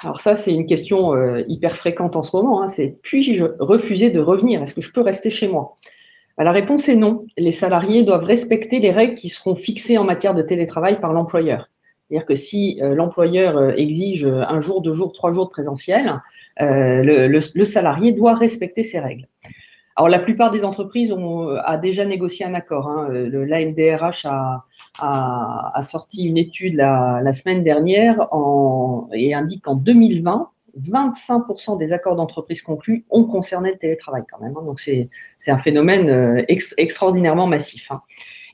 Alors 0.05 0.21
ça, 0.21 0.37
c'est 0.37 0.53
une 0.53 0.67
question 0.67 1.15
euh, 1.15 1.43
hyper 1.49 1.77
fréquente 1.77 2.17
en 2.17 2.23
ce 2.23 2.37
moment. 2.37 2.63
Hein. 2.63 2.69
c'est 2.69 2.97
puis-je 3.03 3.45
refuser 3.59 4.11
de 4.11 4.21
revenir? 4.21 4.63
Est-ce 4.63 4.75
que 4.75 4.83
je 4.83 4.93
peux 4.93 5.01
rester 5.01 5.31
chez 5.31 5.49
moi? 5.49 5.75
Bah, 6.37 6.45
La 6.45 6.53
réponse 6.53 6.89
est 6.89 6.97
non. 6.97 7.27
Les 7.37 7.53
salariés 7.53 8.03
doivent 8.03 8.25
respecter 8.25 8.79
les 8.79 8.91
règles 8.91 9.15
qui 9.15 9.29
seront 9.29 9.55
fixées 9.55 9.99
en 9.99 10.05
matière 10.05 10.35
de 10.35 10.43
télétravail 10.43 11.01
par 11.01 11.13
l'employeur. 11.13 11.69
C'est-à-dire 12.09 12.27
que 12.27 12.35
si 12.35 12.81
euh, 12.83 12.95
l'employeur 12.95 13.57
euh, 13.57 13.73
exige 13.77 14.27
un 14.27 14.61
jour, 14.61 14.83
deux 14.83 14.95
jours, 14.95 15.13
trois 15.13 15.33
jours 15.33 15.47
de 15.47 15.51
présentiel, 15.51 16.21
le, 16.61 17.65
salarié 17.65 18.13
doit 18.13 18.35
respecter 18.35 18.83
ces 18.83 19.01
règles. 19.01 19.27
Alors 19.97 20.09
la 20.09 20.19
plupart 20.19 20.51
des 20.51 20.65
entreprises 20.65 21.13
ont 21.13 21.49
a 21.49 21.77
déjà 21.77 22.05
négocié 22.05 22.45
un 22.45 22.55
accord. 22.55 22.89
Hein. 22.89 23.09
A, 24.25 24.65
a, 24.99 25.81
sorti 25.83 26.27
une 26.27 26.37
étude 26.37 26.77
la, 26.77 27.33
semaine 27.33 27.65
dernière 27.65 28.29
et 29.13 29.35
indique 29.35 29.65
qu'en 29.65 29.75
2020, 29.75 30.51
25% 30.81 31.79
des 31.79 31.93
accords 31.93 32.17
d'entreprise 32.17 32.63
conclus 32.63 33.05
ont 33.11 33.25
concerné 33.25 33.73
le 33.73 33.79
télétravail 33.79 34.23
quand 34.31 34.41
même. 34.41 34.55
Hein. 34.57 34.65
donc 34.65 34.81
c'est 34.81 35.09
un 35.47 35.59
phénomène 35.59 36.09
euh, 36.09 36.45
extraordinairement 36.49 37.47
massif. 37.47 37.91
Hein. 37.91 38.03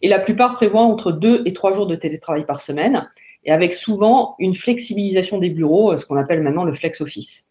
Et 0.03 0.09
la 0.09 0.19
plupart 0.19 0.55
prévoient 0.55 0.83
entre 0.83 1.13
2 1.13 1.43
et 1.47 1.53
3 1.53 1.75
jours 1.75 1.87
de 1.87 1.95
télétravail 1.95 2.45
par 2.45 2.61
semaine, 2.61 3.09
et 3.45 3.53
avec 3.53 3.73
souvent 3.73 4.35
une 4.39 4.55
flexibilisation 4.55 5.39
des 5.39 5.51
bureaux, 5.51 5.97
ce 5.97 6.05
qu'on 6.05 6.17
appelle 6.17 6.43
maintenant 6.43 6.65
le 6.65 6.75
flex 6.75 7.01
office. 7.01 7.47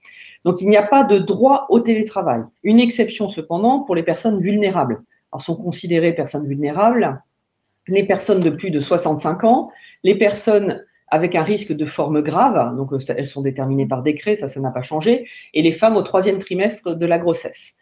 Donc 0.45 0.61
il 0.61 0.69
n'y 0.69 0.77
a 0.77 0.83
pas 0.83 1.03
de 1.03 1.17
droit 1.17 1.65
au 1.69 1.79
télétravail. 1.79 2.41
Une 2.63 2.79
exception 2.79 3.29
cependant 3.29 3.81
pour 3.81 3.95
les 3.95 4.03
personnes 4.03 4.39
vulnérables. 4.39 5.01
Alors 5.31 5.41
sont 5.41 5.55
considérées 5.55 6.13
personnes 6.13 6.47
vulnérables 6.47 7.21
les 7.95 8.05
personnes 8.05 8.39
de 8.39 8.49
plus 8.49 8.71
de 8.71 8.79
65 8.79 9.43
ans, 9.43 9.71
les 10.03 10.17
personnes 10.17 10.85
avec 11.11 11.35
un 11.35 11.43
risque 11.43 11.73
de 11.73 11.85
forme 11.85 12.21
grave, 12.21 12.75
donc 12.75 12.93
euh, 12.93 12.99
elles 13.09 13.27
sont 13.27 13.41
déterminées 13.41 13.87
par 13.87 14.03
décret, 14.03 14.35
ça, 14.35 14.47
ça 14.47 14.59
n'a 14.59 14.71
pas 14.71 14.81
changé, 14.81 15.27
et 15.53 15.61
les 15.61 15.71
femmes 15.71 15.95
au 15.95 16.03
troisième 16.03 16.39
trimestre 16.39 16.95
de 16.95 17.05
la 17.05 17.17
grossesse. 17.17 17.75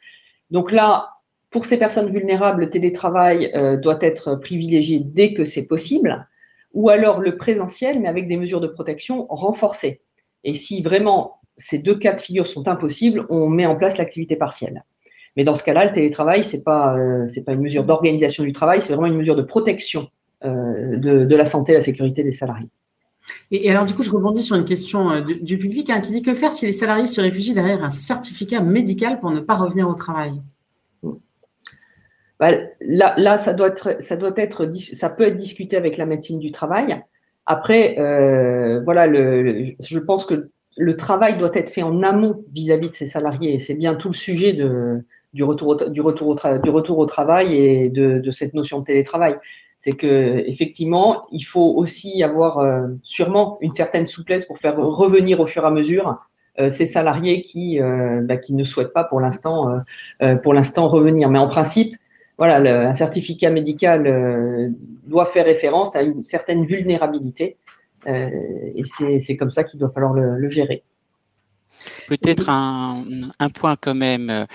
Donc 0.49 0.71
là, 0.71 1.09
pour 1.49 1.65
ces 1.65 1.77
personnes 1.77 2.11
vulnérables, 2.11 2.61
le 2.61 2.69
télétravail 2.69 3.51
euh, 3.53 3.77
doit 3.77 3.99
être 4.01 4.35
privilégié 4.35 4.99
dès 4.99 5.33
que 5.33 5.43
c'est 5.43 5.67
possible, 5.67 6.27
ou 6.73 6.89
alors 6.89 7.19
le 7.19 7.37
présentiel, 7.37 7.99
mais 7.99 8.07
avec 8.07 8.27
des 8.27 8.37
mesures 8.37 8.61
de 8.61 8.67
protection 8.67 9.25
renforcées. 9.29 10.01
Et 10.43 10.53
si 10.53 10.81
vraiment 10.81 11.39
ces 11.57 11.79
deux 11.79 11.97
cas 11.97 12.13
de 12.13 12.21
figure 12.21 12.47
sont 12.47 12.67
impossibles, 12.67 13.25
on 13.29 13.49
met 13.49 13.65
en 13.65 13.75
place 13.75 13.97
l'activité 13.97 14.35
partielle. 14.35 14.83
Mais 15.37 15.43
dans 15.43 15.53
ce 15.53 15.63
cas-là, 15.63 15.85
le 15.85 15.91
télétravail, 15.91 16.43
ce 16.43 16.57
n'est 16.57 16.63
pas, 16.63 16.97
euh, 16.97 17.27
pas 17.45 17.53
une 17.53 17.61
mesure 17.61 17.83
d'organisation 17.83 18.43
du 18.43 18.53
travail, 18.53 18.81
c'est 18.81 18.91
vraiment 18.91 19.05
une 19.07 19.17
mesure 19.17 19.35
de 19.35 19.43
protection 19.43 20.09
euh, 20.43 20.97
de, 20.97 21.35
la 21.35 21.45
santé 21.45 21.73
et 21.73 21.75
la 21.75 21.81
sécurité 21.81 22.23
des 22.23 22.31
salariés. 22.31 22.69
Et, 23.51 23.69
alors, 23.69 23.85
du 23.85 23.93
coup, 23.93 24.01
je 24.01 24.09
rebondis 24.09 24.41
sur 24.41 24.55
une 24.55 24.65
question 24.65 25.11
euh, 25.11 25.21
du, 25.21 25.59
public 25.59 25.91
hein, 25.91 26.01
qui 26.01 26.11
dit 26.11 26.23
que 26.23 26.33
faire 26.33 26.53
si 26.53 26.65
les 26.65 26.71
salariés 26.71 27.05
se 27.05 27.21
réfugient 27.21 27.53
derrière 27.53 27.83
un 27.83 27.91
certificat 27.91 28.61
médical 28.61 29.19
pour 29.19 29.29
ne 29.29 29.39
pas 29.39 29.55
revenir 29.55 29.87
au 29.87 29.93
travail? 29.93 30.41
Bah, 32.39 32.51
là, 32.81 33.37
ça, 33.37 33.53
doit 33.53 33.67
être, 33.67 34.01
ça, 34.01 34.15
doit 34.15 34.33
être, 34.37 34.71
ça 34.95 35.09
peut 35.09 35.23
être 35.23 35.35
discuté 35.35 35.77
avec 35.77 35.97
la 35.97 36.07
médecine 36.07 36.39
du 36.39 36.51
travail. 36.51 36.99
Après, 37.45 37.95
voilà, 38.83 39.07
je 39.07 39.99
pense 39.99 40.25
que 40.25 40.49
le 40.77 40.95
travail 40.95 41.37
doit 41.39 41.51
être 41.55 41.71
fait 41.71 41.81
en 41.81 42.03
amont 42.03 42.43
vis-à-vis 42.53 42.87
-vis 42.87 42.89
de 42.91 42.95
ces 42.95 43.07
salariés. 43.07 43.57
C'est 43.57 43.73
bien 43.73 43.95
tout 43.95 44.09
le 44.09 44.13
sujet 44.15 44.53
de, 44.53 45.03
du 45.37 45.43
retour, 45.43 45.67
au, 45.69 45.89
du, 45.89 46.01
retour 46.01 46.97
au 46.97 47.05
travail 47.05 47.55
et 47.55 47.89
de, 47.89 48.31
cette 48.31 48.55
notion 48.55 48.79
de 48.79 48.85
télétravail. 48.85 49.35
c'est 49.77 49.91
que 49.91 50.43
effectivement, 50.47 51.21
il 51.31 51.43
faut 51.43 51.73
aussi 51.75 52.23
avoir 52.23 52.53
sûrement 53.03 53.59
une 53.61 53.71
certaine 53.71 54.07
souplesse 54.07 54.45
pour 54.45 54.57
faire 54.57 54.75
revenir 54.77 55.39
au 55.39 55.45
fur 55.45 55.63
et 55.63 55.67
à 55.67 55.69
mesure 55.69 56.17
ces 56.69 56.87
salariés 56.87 57.43
qui, 57.43 57.79
bah, 58.23 58.37
qui 58.37 58.55
ne 58.55 58.63
souhaitent 58.63 58.93
pas 58.93 59.03
pour 59.03 59.19
l'instant 59.21 59.83
pour 60.41 60.53
l'instant 60.55 60.87
revenir. 60.87 61.29
Mais 61.29 61.37
en 61.37 61.47
principe, 61.47 61.95
voilà, 62.39 62.89
un 62.89 62.93
certificat 62.93 63.51
médical 63.51 64.73
doit 65.05 65.27
faire 65.27 65.45
référence 65.45 65.95
à 65.95 66.01
une 66.01 66.23
certaine 66.23 66.65
vulnérabilité 66.65 67.57
et 68.07 69.19
c'est 69.19 69.37
comme 69.37 69.51
ça 69.51 69.63
qu'il 69.63 69.79
doit 69.79 69.91
falloir 69.91 70.13
le 70.13 70.49
gérer. 70.49 70.83
Peut-être 72.07 72.49
un, 72.49 73.49
point 73.53 73.75
quand 73.79 73.95
même, 73.95 74.45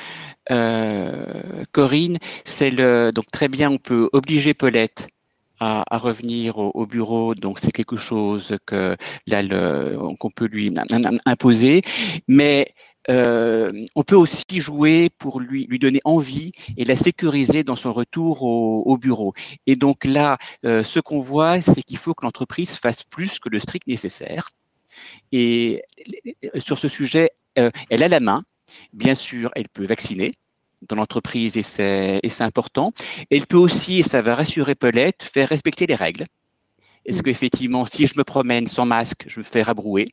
euh, 0.51 1.43
Corinne, 1.73 2.19
c'est 2.45 2.71
le 2.71 3.11
donc 3.15 3.31
très 3.31 3.49
bien, 3.49 3.71
on 3.71 3.79
peut 3.79 4.09
obliger 4.13 4.55
Paulette 4.55 5.09
à, 5.61 5.99
revenir 5.99 6.59
au, 6.59 6.87
bureau, 6.87 7.37
donc 7.37 7.61
c'est 7.61 7.71
quelque 7.71 7.97
chose 7.97 8.57
que 8.67 8.97
là 9.29 9.43
qu'on 10.19 10.31
peut 10.31 10.47
lui 10.47 10.75
imposer, 11.25 11.83
mais 12.27 12.75
euh, 13.11 13.73
on 13.95 14.03
peut 14.03 14.17
aussi 14.17 14.45
jouer 14.61 15.09
pour 15.19 15.41
lui, 15.41 15.67
lui 15.67 15.79
donner 15.79 16.01
envie 16.05 16.53
et 16.77 16.85
la 16.85 16.97
sécuriser 16.97 17.65
dans 17.65 17.77
son 17.77 17.93
retour 17.93 18.43
au, 18.43 18.97
bureau. 18.97 19.35
Et 19.67 19.77
donc 19.77 20.05
là, 20.05 20.39
euh, 20.65 20.85
ce 20.85 21.01
qu'on 21.01 21.21
voit, 21.21 21.61
c'est 21.61 21.83
qu'il 21.83 21.99
faut 21.99 22.15
que 22.15 22.25
l'entreprise 22.25 22.77
fasse 22.77 23.03
plus 23.03 23.39
que 23.39 23.49
le 23.49 23.59
strict 23.61 23.87
nécessaire. 23.87 24.51
Et 25.33 25.83
sur 26.59 26.79
ce 26.79 26.89
sujet, 26.89 27.31
euh, 27.59 27.71
elle 27.91 28.03
a 28.03 28.09
la 28.09 28.21
main. 28.21 28.45
Bien 28.93 29.15
sûr, 29.15 29.51
elle 29.55 29.69
peut 29.69 29.87
vacciner 29.87 30.33
dans 30.89 30.97
l'entreprise 30.97 31.57
et 31.57 31.63
c'est 31.63 32.41
important. 32.41 32.93
Elle 33.31 33.47
peut 33.47 33.57
aussi, 33.57 34.01
et 34.01 34.03
ça 34.03 34.23
va 34.23 34.35
rassurer 34.35 34.75
Paulette, 34.75 35.23
faire 35.23 35.49
respecter 35.49 35.87
les 35.87 35.95
règles. 35.95 36.25
Est-ce 37.05 37.21
mm. 37.21 37.23
qu'effectivement, 37.23 37.87
si 37.87 38.07
je 38.07 38.15
me 38.17 38.25
promène 38.25 38.67
sans 38.67 38.87
masque, 38.87 39.25
je 39.27 39.41
me 39.41 39.45
fais 39.45 39.63
rabrouer? 39.63 40.09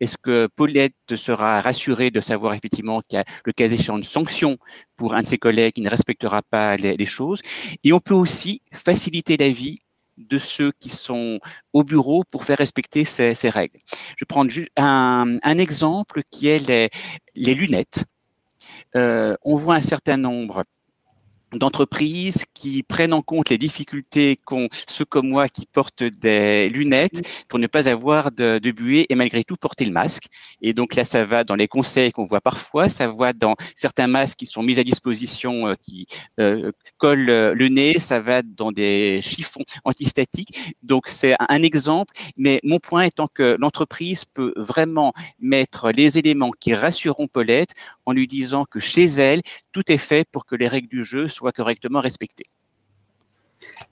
Est-ce 0.00 0.16
que 0.18 0.48
Paulette 0.54 0.94
sera 1.16 1.60
rassurée 1.60 2.10
de 2.10 2.20
savoir 2.20 2.54
effectivement 2.54 3.00
qu'il 3.00 3.18
y 3.18 3.20
a 3.20 3.24
le 3.44 3.52
cas 3.52 3.66
échéant 3.66 3.98
une 3.98 4.04
sanction 4.04 4.58
pour 4.96 5.14
un 5.14 5.22
de 5.22 5.26
ses 5.26 5.38
collègues 5.38 5.74
qui 5.74 5.82
ne 5.82 5.90
respectera 5.90 6.42
pas 6.42 6.76
les 6.76 7.06
choses? 7.06 7.40
Et 7.84 7.92
on 7.92 8.00
peut 8.00 8.14
aussi 8.14 8.62
faciliter 8.72 9.36
la 9.36 9.50
vie 9.50 9.78
de 10.28 10.38
ceux 10.38 10.72
qui 10.72 10.88
sont 10.88 11.40
au 11.72 11.84
bureau 11.84 12.24
pour 12.30 12.44
faire 12.44 12.58
respecter 12.58 13.04
ces, 13.04 13.50
règles. 13.50 13.78
Je 14.16 14.24
prendre 14.24 14.50
un, 14.76 15.38
un 15.42 15.58
exemple 15.58 16.22
qui 16.30 16.48
est 16.48 16.90
les, 17.34 17.54
lunettes. 17.54 18.04
Euh, 18.96 19.36
on 19.42 19.56
voit 19.56 19.76
un 19.76 19.82
certain 19.82 20.16
nombre 20.16 20.64
d'entreprises 21.52 22.44
qui 22.54 22.82
prennent 22.82 23.12
en 23.12 23.22
compte 23.22 23.50
les 23.50 23.58
difficultés 23.58 24.36
qu'ont 24.36 24.68
ceux 24.88 25.04
comme 25.04 25.28
moi 25.28 25.48
qui 25.48 25.66
portent 25.66 26.04
des 26.04 26.68
lunettes 26.68 27.22
pour 27.48 27.58
ne 27.58 27.66
pas 27.66 27.88
avoir 27.88 28.30
de, 28.30 28.58
de, 28.58 28.70
buée 28.70 29.06
et 29.08 29.14
malgré 29.14 29.44
tout 29.44 29.56
porter 29.56 29.84
le 29.84 29.92
masque. 29.92 30.26
Et 30.62 30.72
donc 30.72 30.94
là, 30.94 31.04
ça 31.04 31.24
va 31.24 31.44
dans 31.44 31.54
les 31.54 31.68
conseils 31.68 32.12
qu'on 32.12 32.24
voit 32.24 32.40
parfois, 32.40 32.88
ça 32.88 33.08
va 33.08 33.32
dans 33.32 33.56
certains 33.74 34.06
masques 34.06 34.38
qui 34.38 34.46
sont 34.46 34.62
mis 34.62 34.78
à 34.78 34.84
disposition, 34.84 35.68
euh, 35.68 35.74
qui 35.82 36.06
euh, 36.38 36.72
collent 36.98 37.30
euh, 37.30 37.54
le 37.54 37.68
nez, 37.68 37.98
ça 37.98 38.20
va 38.20 38.42
dans 38.42 38.72
des 38.72 39.20
chiffons 39.22 39.64
antistatiques. 39.84 40.74
Donc 40.82 41.08
c'est 41.08 41.34
un 41.48 41.62
exemple, 41.62 42.14
mais 42.36 42.60
mon 42.62 42.78
point 42.78 43.02
étant 43.02 43.28
que 43.28 43.56
l'entreprise 43.58 44.24
peut 44.24 44.52
vraiment 44.56 45.12
mettre 45.40 45.90
les 45.90 46.18
éléments 46.18 46.50
qui 46.50 46.74
rassureront 46.74 47.26
Paulette 47.26 47.74
en 48.06 48.12
lui 48.12 48.26
disant 48.26 48.64
que 48.64 48.80
chez 48.80 49.04
elle, 49.04 49.42
tout 49.72 49.90
est 49.90 49.98
fait 49.98 50.28
pour 50.30 50.46
que 50.46 50.56
les 50.56 50.68
règles 50.68 50.88
du 50.88 51.04
jeu 51.04 51.28
soient 51.28 51.39
correctement 51.48 52.00
respectées. 52.00 52.46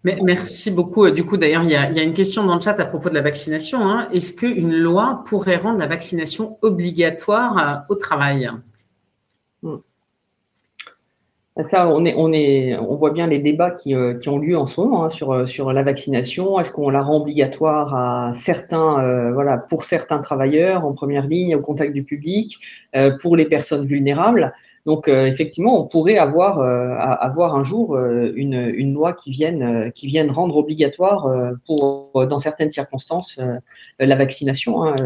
merci 0.05 0.71
beaucoup. 0.71 1.11
Du 1.11 1.25
coup, 1.25 1.37
d'ailleurs, 1.37 1.62
il, 1.62 1.71
y, 1.71 1.76
a 1.76 2.02
une 2.02 2.12
question 2.12 2.45
dans 2.45 2.55
le 2.55 2.61
chat 2.61 2.78
à 2.78 2.87
propos 2.87 3.09
de 3.09 3.14
la 3.14 3.23
vaccination. 3.23 3.81
Hein. 3.81 4.09
Est-ce 4.12 4.33
qu'une 4.33 4.75
loi 4.76 5.23
pourrait 5.26 5.57
rendre 5.57 5.78
la 5.78 5.87
vaccination 5.87 6.59
obligatoire 6.62 7.59
euh, 7.59 7.95
au 7.95 7.97
travail? 7.97 8.50
Hmm. 9.62 9.76
Ça, 11.64 11.88
on, 11.88 12.05
est, 12.05 12.14
on, 12.17 12.33
est, 12.33 12.76
on 12.78 12.95
voit 12.95 13.11
bien 13.11 13.26
les 13.26 13.40
débats 13.40 13.73
qui, 13.73 13.93
euh, 13.93 14.17
ont 14.28 14.38
lieu 14.38 14.57
en 14.57 14.67
ce 14.67 14.81
moment 14.81 15.05
hein, 15.05 15.09
sur, 15.09 15.33
euh, 15.33 15.47
sur 15.47 15.73
la 15.73 15.83
vaccination. 15.83 16.61
Est-ce 16.61 16.71
qu'on 16.71 16.88
la 16.88 17.02
rend 17.02 17.23
obligatoire 17.23 17.97
à 17.97 18.33
certains, 18.33 19.33
voilà, 19.33 19.59
pour 19.59 19.83
certains 19.83 20.19
travailleurs 20.19 20.85
en 20.85 20.93
première 20.93 21.26
ligne, 21.26 21.57
au 21.57 21.61
contact 21.61 21.93
du 21.93 22.05
public, 22.05 22.59
pour 23.21 23.37
les 23.37 23.47
personnes 23.47 23.87
vulnérables? 23.87 24.55
Donc 24.88 25.07
euh, 25.07 25.26
effectivement, 25.26 25.78
on 25.78 25.87
pourrait 25.87 26.16
avoir, 26.16 26.61
euh, 26.61 26.95
avoir 26.99 27.54
un 27.54 27.62
jour 27.62 27.95
euh, 27.95 28.33
une, 28.35 28.54
une, 28.54 28.95
loi 28.95 29.12
qui 29.12 29.30
vienne, 29.30 29.92
qui 29.95 30.07
vienne 30.07 30.30
rendre 30.30 30.57
obligatoire 30.57 31.28
pour, 31.66 32.26
dans 32.26 32.38
certaines 32.38 32.71
circonstances, 32.71 33.38
la 33.99 34.16
vaccination. 34.16 34.85
Hein, 34.85 34.97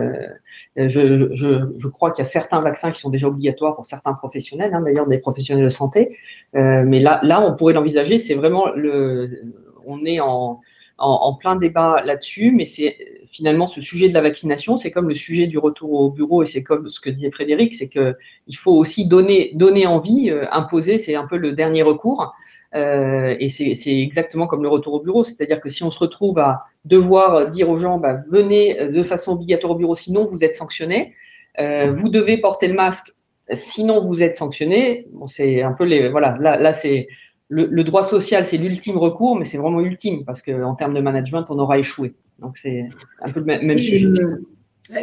je, 0.77 1.35
je, 1.35 1.73
je, 1.77 1.89
crois 1.89 2.13
qu'il 2.13 2.25
y 2.25 2.29
a 2.29 2.31
certains 2.31 2.61
vaccins 2.61 2.93
qui 2.93 3.01
sont 3.01 3.11
déjà 3.11 3.27
obligatoires 3.27 3.75
pour 3.75 3.85
certains 3.85 4.13
professionnels, 4.15 4.73
hein, 4.73 4.83
d'ailleurs 4.83 5.09
des 5.09 5.19
professionnels 5.19 5.65
de 5.65 5.69
santé. 5.69 6.17
mais 6.53 7.01
là, 7.01 7.19
là, 7.25 7.45
on 7.45 7.57
pourrait 7.57 7.75
l'envisager. 7.75 8.19
C'est 8.19 8.35
vraiment 8.35 8.71
le, 8.77 9.43
on 9.85 10.05
est 10.05 10.21
en, 10.21 10.61
en, 10.99 11.35
plein 11.35 11.57
débat 11.57 12.03
là-dessus, 12.05 12.53
mais 12.53 12.65
c'est 12.65 12.97
finalement 13.27 13.67
ce 13.67 13.81
sujet 13.81 14.09
de 14.09 14.15
la 14.15 14.21
vaccination, 14.21 14.77
c'est 14.77 14.91
comme 14.91 15.09
le 15.09 15.15
sujet 15.15 15.47
du 15.47 15.59
retour 15.59 15.93
au 15.93 16.11
bureau 16.11 16.43
et 16.43 16.47
c'est 16.47 16.63
comme 16.63 16.89
ce 16.89 17.01
que 17.01 17.11
disait 17.11 17.31
Frédéric, 17.31 17.75
c'est 17.75 17.89
qu'il 17.89 18.57
faut 18.57 18.73
aussi 18.73 19.07
donner, 19.07 19.51
donner 19.55 19.87
envie, 19.87 20.31
euh, 20.31 20.47
imposer, 20.53 20.99
c'est 20.99 21.15
un 21.15 21.27
peu 21.27 21.37
le 21.37 21.53
dernier 21.53 21.83
recours. 21.83 22.35
Euh, 22.75 23.37
et 23.39 23.51
c'est 23.51 24.01
exactement 24.01 24.47
comme 24.47 24.63
le 24.63 24.69
retour 24.69 24.95
au 24.95 25.01
bureau, 25.01 25.25
c'est-à-dire 25.25 25.61
que 25.61 25.69
si 25.69 25.83
on 25.83 25.91
se 25.91 25.99
retrouve 25.99 26.39
à 26.39 26.65
devoir 26.87 27.49
dire 27.49 27.69
aux 27.69 27.77
gens, 27.77 27.99
bah, 27.99 28.21
venez 28.31 28.89
de 28.89 29.03
façon 29.03 29.33
obligatoire 29.33 29.73
au 29.75 29.77
bureau, 29.77 29.95
sinon 29.95 30.25
vous 30.25 30.43
êtes 30.43 30.55
sanctionné, 30.55 31.15
euh, 31.59 31.93
vous 31.93 32.09
devez 32.09 32.39
porter 32.39 32.69
le 32.69 32.75
masque, 32.75 33.13
sinon 33.53 34.05
vous 34.05 34.23
êtes 34.23 34.35
sanctionné. 34.35 35.07
Bon, 35.13 35.27
c'est 35.27 35.63
un 35.63 35.73
peu 35.73 35.85
les, 35.85 36.09
voilà, 36.09 36.37
là, 36.41 36.57
là 36.57 36.73
c'est 36.73 37.09
le, 37.53 37.85
droit 37.85 38.03
social, 38.03 38.45
c'est 38.45 38.57
l'ultime 38.57 38.97
recours, 38.97 39.37
mais 39.37 39.45
c'est 39.45 39.59
vraiment 39.59 39.81
ultime 39.81 40.25
parce 40.25 40.41
qu'en 40.43 40.75
termes 40.75 40.95
de 40.95 41.01
management, 41.01 41.45
on 41.51 41.59
aura 41.59 41.79
échoué. 41.79 42.15
Donc 42.39 42.57
c'est 42.57 42.89
un 43.23 43.31
peu 43.31 43.41
le 43.41 43.47
même, 43.47 43.79
sujet. 43.79 44.09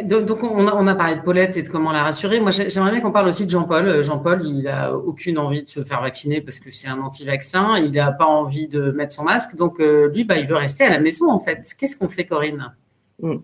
Donc, 0.04 0.42
on 0.42 0.86
a, 0.86 0.94
parlé 0.94 1.16
de 1.16 1.22
Paulette 1.22 1.56
et 1.56 1.62
de 1.62 1.68
comment 1.68 1.90
la 1.90 2.02
rassurer. 2.02 2.38
Moi, 2.38 2.50
j'aimerais 2.50 2.90
bien 2.90 3.00
qu'on 3.00 3.12
parle 3.12 3.28
aussi 3.28 3.46
de 3.46 3.50
Jean-Paul. 3.50 3.88
Euh, 3.88 4.02
Jean-Paul, 4.02 4.42
il 4.44 4.64
n'a 4.64 4.94
aucune 4.94 5.38
envie 5.38 5.62
de 5.62 5.68
se 5.68 5.82
faire 5.84 6.02
vacciner 6.02 6.42
parce 6.42 6.60
que 6.60 6.70
c'est 6.70 6.88
un 6.88 7.00
anti-vaccin. 7.00 7.78
Il 7.78 7.92
n'a 7.92 8.12
pas 8.12 8.26
envie 8.26 8.68
de 8.68 8.90
mettre 8.92 9.14
son 9.14 9.24
masque. 9.24 9.56
Donc, 9.56 9.80
euh, 9.80 10.08
lui, 10.08 10.24
bah, 10.24 10.38
il 10.38 10.46
veut 10.46 10.56
rester 10.56 10.84
à 10.84 10.90
la 10.90 11.00
maison, 11.00 11.30
en 11.30 11.40
fait. 11.40 11.74
Qu'est-ce 11.78 11.96
qu'on 11.96 12.10
fait, 12.10 12.26
Corinne? 12.26 12.74
Hmm. 13.20 13.38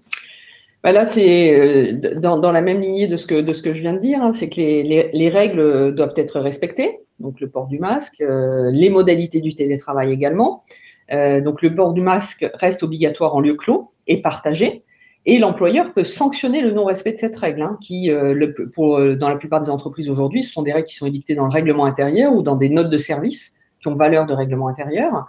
Bah 0.86 0.92
Là, 0.92 1.04
c'est 1.04 1.58
euh, 1.58 2.14
dans, 2.18 2.52
la 2.52 2.62
même 2.62 2.80
lignée 2.80 3.08
de 3.08 3.16
ce 3.18 3.26
que, 3.26 3.40
de 3.42 3.52
ce 3.52 3.60
que 3.60 3.74
je 3.74 3.82
viens 3.82 3.92
de 3.92 3.98
dire. 3.98 4.22
Hein. 4.22 4.32
c'est 4.32 4.48
que 4.48 4.56
les, 4.56 5.28
règles 5.28 5.94
doivent 5.94 6.14
être 6.16 6.40
respectées 6.40 7.00
donc 7.18 7.40
le 7.40 7.48
port 7.48 7.66
du 7.66 7.78
masque, 7.78 8.20
euh, 8.20 8.70
les 8.70 8.90
modalités 8.90 9.40
du 9.40 9.54
télétravail 9.54 10.12
également. 10.12 10.64
Euh, 11.12 11.40
donc 11.40 11.62
le 11.62 11.74
port 11.74 11.92
du 11.92 12.00
masque 12.00 12.48
reste 12.54 12.82
obligatoire 12.82 13.34
en 13.34 13.40
lieu 13.40 13.54
clos 13.54 13.92
et 14.06 14.20
partagé. 14.20 14.82
Et 15.24 15.38
l'employeur 15.38 15.92
peut 15.92 16.04
sanctionner 16.04 16.60
le 16.60 16.70
non-respect 16.70 17.12
de 17.12 17.18
cette 17.18 17.36
règle, 17.36 17.62
hein, 17.62 17.78
qui, 17.80 18.10
euh, 18.10 18.32
le, 18.32 18.54
pour, 18.54 19.00
dans 19.16 19.28
la 19.28 19.36
plupart 19.36 19.60
des 19.60 19.70
entreprises 19.70 20.08
aujourd'hui, 20.08 20.44
ce 20.44 20.52
sont 20.52 20.62
des 20.62 20.72
règles 20.72 20.86
qui 20.86 20.94
sont 20.94 21.06
édictées 21.06 21.34
dans 21.34 21.46
le 21.46 21.52
règlement 21.52 21.84
intérieur 21.84 22.32
ou 22.32 22.42
dans 22.42 22.54
des 22.54 22.68
notes 22.68 22.90
de 22.90 22.98
service 22.98 23.54
qui 23.80 23.88
ont 23.88 23.96
valeur 23.96 24.26
de 24.26 24.34
règlement 24.34 24.68
intérieur. 24.68 25.26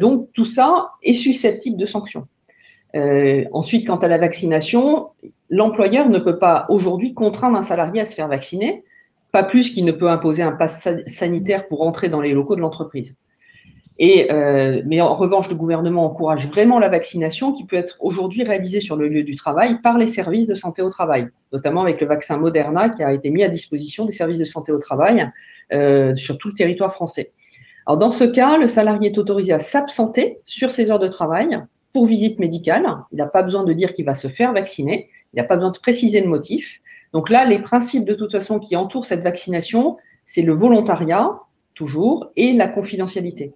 donc 0.00 0.30
tout 0.32 0.46
ça 0.46 0.92
est 1.02 1.12
susceptible 1.12 1.76
de 1.76 1.84
sanction. 1.84 2.26
Ensuite, 2.94 3.86
quant 3.86 3.96
à 3.96 4.08
la 4.08 4.18
vaccination, 4.18 5.08
l'employeur 5.48 6.08
ne 6.08 6.18
peut 6.18 6.38
pas 6.38 6.66
aujourd'hui 6.68 7.14
contraindre 7.14 7.56
un 7.56 7.62
salarié 7.62 8.00
à 8.00 8.04
se 8.04 8.14
faire 8.14 8.28
vacciner, 8.28 8.84
pas 9.32 9.42
plus 9.42 9.70
qu'il 9.70 9.84
ne 9.84 9.92
peut 9.92 10.08
imposer 10.08 10.42
un 10.42 10.52
pass 10.52 10.88
sanitaire 11.06 11.68
pour 11.68 11.82
entrer 11.82 12.08
dans 12.08 12.20
les 12.20 12.32
locaux 12.32 12.56
de 12.56 12.60
l'entreprise. 12.60 13.16
Euh, 14.00 14.82
mais 14.86 15.00
en 15.00 15.14
revanche, 15.14 15.48
le 15.48 15.54
gouvernement 15.54 16.04
encourage 16.04 16.48
vraiment 16.48 16.78
la 16.78 16.88
vaccination 16.88 17.52
qui 17.52 17.64
peut 17.66 17.76
être 17.76 17.96
aujourd'hui 18.00 18.42
réalisée 18.42 18.80
sur 18.80 18.96
le 18.96 19.08
lieu 19.08 19.22
du 19.22 19.36
travail 19.36 19.80
par 19.80 19.98
les 19.98 20.06
services 20.06 20.46
de 20.46 20.54
santé 20.54 20.82
au 20.82 20.90
travail, 20.90 21.28
notamment 21.52 21.82
avec 21.82 22.00
le 22.00 22.06
vaccin 22.06 22.36
Moderna 22.36 22.88
qui 22.88 23.02
a 23.02 23.12
été 23.12 23.30
mis 23.30 23.44
à 23.44 23.48
disposition 23.48 24.04
des 24.04 24.12
services 24.12 24.38
de 24.38 24.44
santé 24.44 24.72
au 24.72 24.78
travail 24.78 25.30
euh, 25.72 26.16
sur 26.16 26.38
tout 26.38 26.48
le 26.48 26.54
territoire 26.54 26.94
français. 26.94 27.32
Alors 27.86 27.98
dans 27.98 28.10
ce 28.10 28.24
cas, 28.24 28.56
le 28.56 28.66
salarié 28.66 29.10
est 29.10 29.18
autorisé 29.18 29.52
à 29.52 29.58
s'absenter 29.58 30.38
sur 30.44 30.70
ses 30.70 30.90
heures 30.90 30.98
de 30.98 31.08
travail 31.08 31.60
pour 31.92 32.06
visite 32.06 32.38
médicale. 32.38 32.86
Il 33.12 33.18
n'a 33.18 33.26
pas 33.26 33.42
besoin 33.42 33.64
de 33.64 33.72
dire 33.72 33.92
qu'il 33.92 34.04
va 34.04 34.14
se 34.14 34.28
faire 34.28 34.52
vacciner. 34.52 35.08
Il 35.32 35.36
n'a 35.36 35.44
pas 35.44 35.56
besoin 35.56 35.70
de 35.70 35.78
préciser 35.78 36.20
le 36.20 36.28
motif. 36.28 36.80
Donc 37.12 37.30
là, 37.30 37.44
les 37.44 37.58
principes 37.58 38.04
de 38.04 38.14
toute 38.14 38.32
façon 38.32 38.58
qui 38.58 38.76
entourent 38.76 39.04
cette 39.04 39.22
vaccination, 39.22 39.98
c'est 40.24 40.42
le 40.42 40.54
volontariat, 40.54 41.40
toujours, 41.74 42.30
et 42.36 42.52
la 42.52 42.68
confidentialité. 42.68 43.54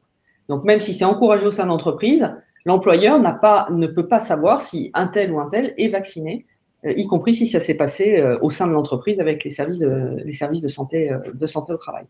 Donc 0.49 0.65
même 0.65 0.81
si 0.81 0.95
c'est 0.95 1.05
encouragé 1.05 1.47
au 1.47 1.51
sein 1.51 1.65
de 1.65 1.69
l'entreprise, 1.69 2.31
l'employeur 2.65 3.21
pas, 3.41 3.69
ne 3.71 3.87
peut 3.87 4.09
pas 4.09 4.21
savoir 4.21 4.63
si 4.63 4.91
un 4.95 5.07
tel 5.07 5.33
ou 5.33 5.41
un 5.41 5.49
tel 5.49 5.75
est 5.79 5.89
vacciné, 5.89 6.47
euh, 6.85 6.93
y 6.97 7.07
compris 7.07 7.35
si 7.35 7.47
ça 7.47 7.61
s'est 7.61 7.77
passé 7.77 8.19
euh, 8.19 8.39
au 8.43 8.51
sein 8.51 8.67
de 8.67 8.73
l'entreprise 8.73 9.21
avec 9.21 9.45
les 9.45 9.51
services 9.51 9.81
les 9.81 10.33
services 10.33 10.61
de 10.61 10.69
santé, 10.69 11.11
euh, 11.11 11.19
de 11.33 11.47
santé 11.47 11.73
au 11.73 11.79
travail. 11.79 12.05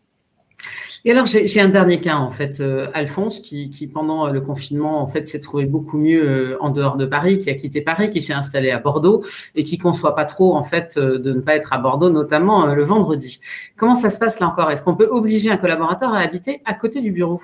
Et 1.07 1.11
alors, 1.11 1.25
j'ai 1.25 1.61
un 1.61 1.69
dernier 1.69 2.01
cas, 2.01 2.17
en 2.17 2.31
fait, 2.31 2.59
euh, 2.59 2.89
Alphonse, 2.93 3.39
qui, 3.39 3.89
pendant 3.93 4.29
le 4.29 4.41
confinement, 4.41 5.01
en 5.01 5.07
fait, 5.07 5.25
s'est 5.25 5.39
trouvé 5.39 5.63
beaucoup 5.65 5.97
mieux 5.97 6.21
euh, 6.21 6.57
en 6.59 6.69
dehors 6.69 6.97
de 6.97 7.05
Paris, 7.05 7.37
qui 7.37 7.49
a 7.49 7.53
quitté 7.53 7.79
Paris, 7.79 8.09
qui 8.09 8.21
s'est 8.21 8.33
installé 8.33 8.71
à 8.71 8.79
Bordeaux 8.79 9.23
et 9.55 9.63
qui 9.63 9.77
conçoit 9.77 10.15
pas 10.15 10.25
trop, 10.25 10.53
en 10.53 10.63
fait, 10.63 10.95
euh, 10.97 11.17
de 11.17 11.31
ne 11.31 11.39
pas 11.39 11.55
être 11.55 11.71
à 11.71 11.77
Bordeaux, 11.77 12.09
notamment 12.09 12.65
le 12.65 12.83
vendredi. 12.83 13.39
Comment 13.77 13.95
ça 13.95 14.09
se 14.09 14.19
passe 14.19 14.41
là 14.41 14.49
encore? 14.49 14.69
Est-ce 14.69 14.83
qu'on 14.83 14.97
peut 14.97 15.07
obliger 15.09 15.49
un 15.49 15.55
collaborateur 15.55 16.13
à 16.13 16.19
habiter 16.19 16.59
à 16.65 16.73
côté 16.73 16.99
du 16.99 17.11
bureau? 17.11 17.39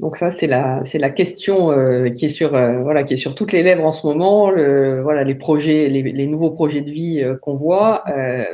Donc 0.00 0.16
ça, 0.16 0.30
c'est 0.30 0.46
la, 0.46 0.82
c'est 0.86 0.98
la 0.98 1.10
question 1.10 1.74
qui 2.16 2.24
est 2.24 2.28
sur, 2.28 2.52
voilà, 2.52 3.02
qui 3.02 3.14
est 3.14 3.18
sur 3.18 3.34
toutes 3.34 3.52
les 3.52 3.62
lèvres 3.62 3.84
en 3.84 3.92
ce 3.92 4.06
moment. 4.06 4.48
Le, 4.48 5.02
voilà, 5.02 5.24
les 5.24 5.34
projets, 5.34 5.88
les, 5.88 6.26
nouveaux 6.26 6.52
projets 6.52 6.80
de 6.80 6.90
vie 6.90 7.22
qu'on 7.42 7.56
voit 7.56 8.04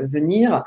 venir 0.01 0.65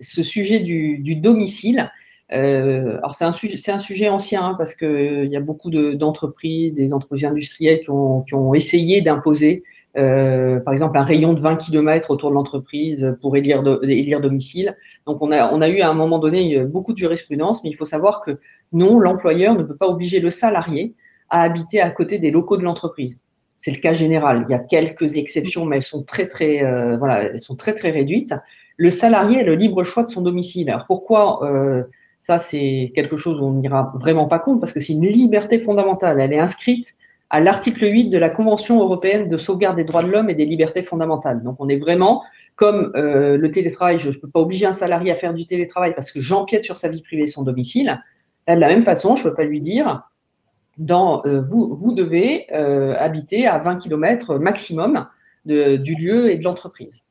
ce 0.00 0.22
sujet 0.22 0.60
du, 0.60 1.16
domicile, 1.16 1.90
euh, 2.32 2.96
alors 2.98 3.14
c'est 3.14 3.24
un 3.24 3.32
sujet, 3.78 4.08
ancien 4.08 4.44
hein, 4.44 4.54
parce 4.58 4.74
que 4.74 4.84
euh, 4.84 5.24
y 5.26 5.36
a 5.36 5.40
beaucoup 5.40 5.70
d'entreprises, 5.70 6.74
des 6.74 6.92
entreprises 6.92 7.24
industrielles 7.24 7.80
qui 7.80 7.90
ont, 7.90 8.54
essayé 8.54 9.00
d'imposer, 9.00 9.62
euh, 9.96 10.58
par 10.60 10.72
exemple, 10.72 10.98
un 10.98 11.04
rayon 11.04 11.34
de 11.34 11.40
20 11.40 11.56
km 11.56 12.10
autour 12.10 12.30
de 12.30 12.34
l'entreprise 12.34 13.16
pour 13.22 13.36
élire, 13.36 13.62
domicile. 13.62 14.76
Donc 15.06 15.22
on 15.22 15.30
a, 15.30 15.68
eu 15.68 15.80
à 15.80 15.88
un 15.88 15.94
moment 15.94 16.18
donné 16.18 16.58
beaucoup 16.64 16.92
de 16.92 16.98
jurisprudence, 16.98 17.62
mais 17.62 17.70
il 17.70 17.76
faut 17.76 17.84
savoir 17.84 18.22
que 18.22 18.38
non, 18.72 18.98
l'employeur 18.98 19.54
ne 19.54 19.62
peut 19.62 19.76
pas 19.76 19.86
obliger 19.86 20.20
le 20.20 20.30
salarié 20.30 20.94
à 21.30 21.42
habiter 21.42 21.80
à 21.80 21.90
côté 21.90 22.18
des 22.18 22.30
locaux 22.30 22.56
de 22.56 22.62
l'entreprise. 22.62 23.18
C'est 23.56 23.70
le 23.70 23.78
cas 23.78 23.92
général. 23.92 24.44
Il 24.48 24.52
y 24.52 24.54
a 24.54 24.58
quelques 24.58 25.16
exceptions, 25.16 25.64
mais 25.64 25.76
elles 25.76 25.82
sont 25.82 26.04
elles 26.40 27.38
sont 27.38 27.56
très 27.56 27.74
très 27.74 27.90
réduites 27.90 28.34
le 28.76 28.90
salarié 28.90 29.40
a 29.40 29.42
le 29.42 29.54
libre 29.54 29.82
choix 29.84 30.04
de 30.04 30.10
son 30.10 30.22
domicile. 30.22 30.70
Alors 30.70 30.86
pourquoi 30.86 31.44
euh, 31.44 31.84
ça 32.20 32.38
c'est 32.38 32.92
quelque 32.94 33.16
chose 33.16 33.40
où 33.40 33.44
on 33.44 33.52
n'ira 33.52 33.92
vraiment 34.00 34.26
pas 34.26 34.38
compte 34.38 34.60
parce 34.60 34.72
que 34.72 34.80
c'est 34.80 34.92
une 34.92 35.06
liberté 35.06 35.58
fondamentale. 35.58 36.20
Elle 36.20 36.32
est 36.32 36.38
inscrite 36.38 36.94
à 37.30 37.40
l'article 37.40 37.86
8 37.86 38.10
de 38.10 38.18
la 38.18 38.30
Convention 38.30 38.80
européenne 38.80 39.28
de 39.28 39.36
sauvegarde 39.36 39.76
des 39.76 39.84
droits 39.84 40.02
de 40.02 40.08
l'homme 40.08 40.30
et 40.30 40.34
des 40.34 40.44
libertés 40.44 40.82
fondamentales. 40.82 41.42
Donc 41.42 41.56
on 41.58 41.68
est 41.68 41.78
vraiment 41.78 42.22
comme 42.54 42.92
euh, 42.96 43.36
le 43.36 43.50
télétravail, 43.50 43.98
je 43.98 44.08
ne 44.08 44.14
peux 44.14 44.28
pas 44.28 44.40
obliger 44.40 44.66
un 44.66 44.72
salarié 44.72 45.10
à 45.10 45.14
faire 45.14 45.34
du 45.34 45.46
télétravail 45.46 45.94
parce 45.94 46.10
que 46.10 46.20
j'empiète 46.20 46.64
sur 46.64 46.76
sa 46.76 46.88
vie 46.88 47.02
privée 47.02 47.24
et 47.24 47.26
son 47.26 47.42
domicile. 47.42 48.02
de 48.48 48.54
la 48.54 48.68
même 48.68 48.84
façon, 48.84 49.16
je 49.16 49.24
ne 49.24 49.30
peux 49.30 49.36
pas 49.36 49.44
lui 49.44 49.60
dire, 49.60 50.08
dans, 50.78 51.22
euh, 51.26 51.42
vous, 51.42 51.74
vous 51.74 51.92
devez 51.92 52.50
habiter 52.50 53.46
à 53.46 53.58
20 53.58 53.76
km 53.76 54.38
maximum 54.38 55.06
du 55.44 55.94
lieu 55.94 56.30
et 56.30 56.38
de 56.38 56.44
l'entreprise. 56.44 57.05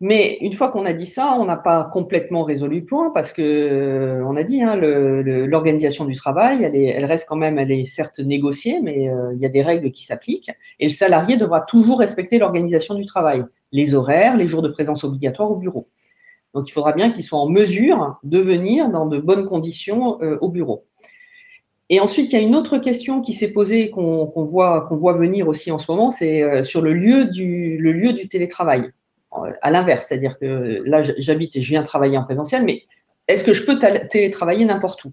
Mais 0.00 0.38
une 0.42 0.52
fois 0.52 0.68
qu'on 0.68 0.86
a 0.86 0.92
dit 0.92 1.06
ça, 1.06 1.36
on 1.40 1.44
n'a 1.44 1.56
pas 1.56 1.90
complètement 1.92 2.44
résolu 2.44 2.80
le 2.80 2.84
point 2.84 3.10
parce 3.10 3.32
que 3.32 3.42
euh, 3.42 4.24
on 4.24 4.36
a 4.36 4.44
dit 4.44 4.62
hein, 4.62 4.76
l'organisation 4.76 6.04
du 6.04 6.14
travail, 6.14 6.62
elle, 6.62 6.76
est, 6.76 6.86
elle, 6.86 7.04
reste 7.04 7.28
quand 7.28 7.36
même, 7.36 7.58
elle 7.58 7.72
est 7.72 7.82
certes 7.82 8.20
négociée, 8.20 8.80
mais 8.80 9.08
euh, 9.08 9.34
il 9.34 9.40
y 9.40 9.46
a 9.46 9.48
des 9.48 9.62
règles 9.62 9.90
qui 9.90 10.04
s'appliquent 10.04 10.52
et 10.78 10.84
le 10.84 10.92
salarié 10.92 11.36
devra 11.36 11.62
toujours 11.62 11.98
respecter 11.98 12.38
l'organisation 12.38 12.94
du 12.94 13.06
travail, 13.06 13.44
les 13.72 13.94
horaires, 13.94 14.36
les 14.36 14.46
jours 14.46 14.62
de 14.62 14.68
présence 14.68 15.02
obligatoires 15.02 15.50
au 15.50 15.56
bureau. 15.56 15.88
Donc 16.54 16.68
il 16.68 16.72
faudra 16.72 16.92
bien 16.92 17.10
qu'il 17.10 17.24
soit 17.24 17.40
en 17.40 17.48
mesure 17.48 18.18
de 18.22 18.38
venir 18.38 18.90
dans 18.90 19.06
de 19.06 19.18
bonnes 19.18 19.46
conditions 19.46 20.22
euh, 20.22 20.38
au 20.40 20.48
bureau. 20.48 20.84
Et 21.90 21.98
ensuite, 21.98 22.32
il 22.32 22.36
y 22.36 22.38
a 22.38 22.46
une 22.46 22.54
autre 22.54 22.78
question 22.78 23.20
qui 23.20 23.32
s'est 23.32 23.52
posée 23.52 23.90
qu'on 23.90 24.30
voit, 24.36 24.82
qu'on 24.82 24.96
voit 24.96 25.14
venir 25.14 25.48
aussi 25.48 25.72
en 25.72 25.78
ce 25.78 25.90
moment, 25.90 26.10
c'est 26.10 26.62
sur 26.62 26.82
le 26.82 26.92
lieu 26.92 27.24
du 27.24 28.28
télétravail 28.28 28.92
à 29.30 29.70
l'inverse, 29.70 30.06
c'est-à-dire 30.08 30.38
que 30.38 30.82
là, 30.84 31.02
j'habite 31.02 31.54
et 31.56 31.60
je 31.60 31.70
viens 31.70 31.82
travailler 31.82 32.16
en 32.16 32.24
présentiel, 32.24 32.64
mais 32.64 32.84
est-ce 33.28 33.44
que 33.44 33.52
je 33.52 33.64
peux 33.64 33.78
télétravailler 34.08 34.64
n'importe 34.64 35.04
où? 35.04 35.12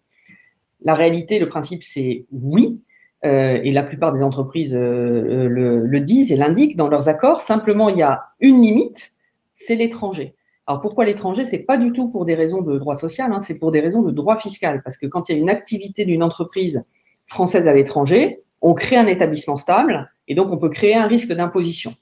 La 0.81 0.93
réalité, 0.93 1.39
le 1.39 1.50
principe, 1.50 1.84
c'est 1.84 2.25
oui. 2.31 2.79
Euh, 3.25 3.60
et 3.63 3.72
la 3.72 3.81
plupart 3.81 4.13
des 4.13 4.22
entreprises 4.22 4.75
euh, 4.75 5.48
le, 5.48 6.00
disent 6.00 6.31
et 6.31 6.36
l'indiquent 6.36 6.77
dans 6.77 6.88
leurs 6.88 7.10
accords. 7.10 7.41
Simplement, 7.41 7.89
il 7.89 7.98
y 7.98 8.03
a 8.03 8.24
une 8.39 8.62
limite, 8.62 9.13
c'est 9.53 9.75
l'étranger. 9.75 10.36
Alors 10.67 10.81
pourquoi 10.81 11.05
l'étranger? 11.05 11.43
C'est 11.43 11.60
pas 11.60 11.77
du 11.77 11.91
tout 11.91 12.10
pour 12.10 12.25
des 12.25 12.36
raisons 12.36 12.62
de 12.62 12.77
droit 12.77 12.95
social, 12.95 13.31
hein, 13.34 13.39
c'est 13.39 13.57
pour 13.57 13.72
des 13.72 13.79
raisons 13.79 14.01
de 14.01 14.12
droit 14.12 14.38
fiscal. 14.38 14.81
Parce 14.84 14.98
que 14.98 15.07
quand 15.07 15.28
il 15.28 15.36
y 15.36 15.36
a 15.36 15.41
une 15.41 15.49
activité 15.49 16.06
d'une 16.06 16.21
entreprise 16.21 16.84
française 17.28 17.67
à 17.67 17.73
l'étranger, 17.73 18.41
on 18.62 18.73
crée 18.73 18.97
un 18.97 19.08
établissement 19.08 19.58
stable 19.58 20.12
et 20.28 20.36
donc 20.36 20.51
on 20.51 20.58
peut 20.58 20.69
créer 20.69 20.95
un 20.95 21.08
risque 21.08 21.32
d'imposition. 21.32 21.95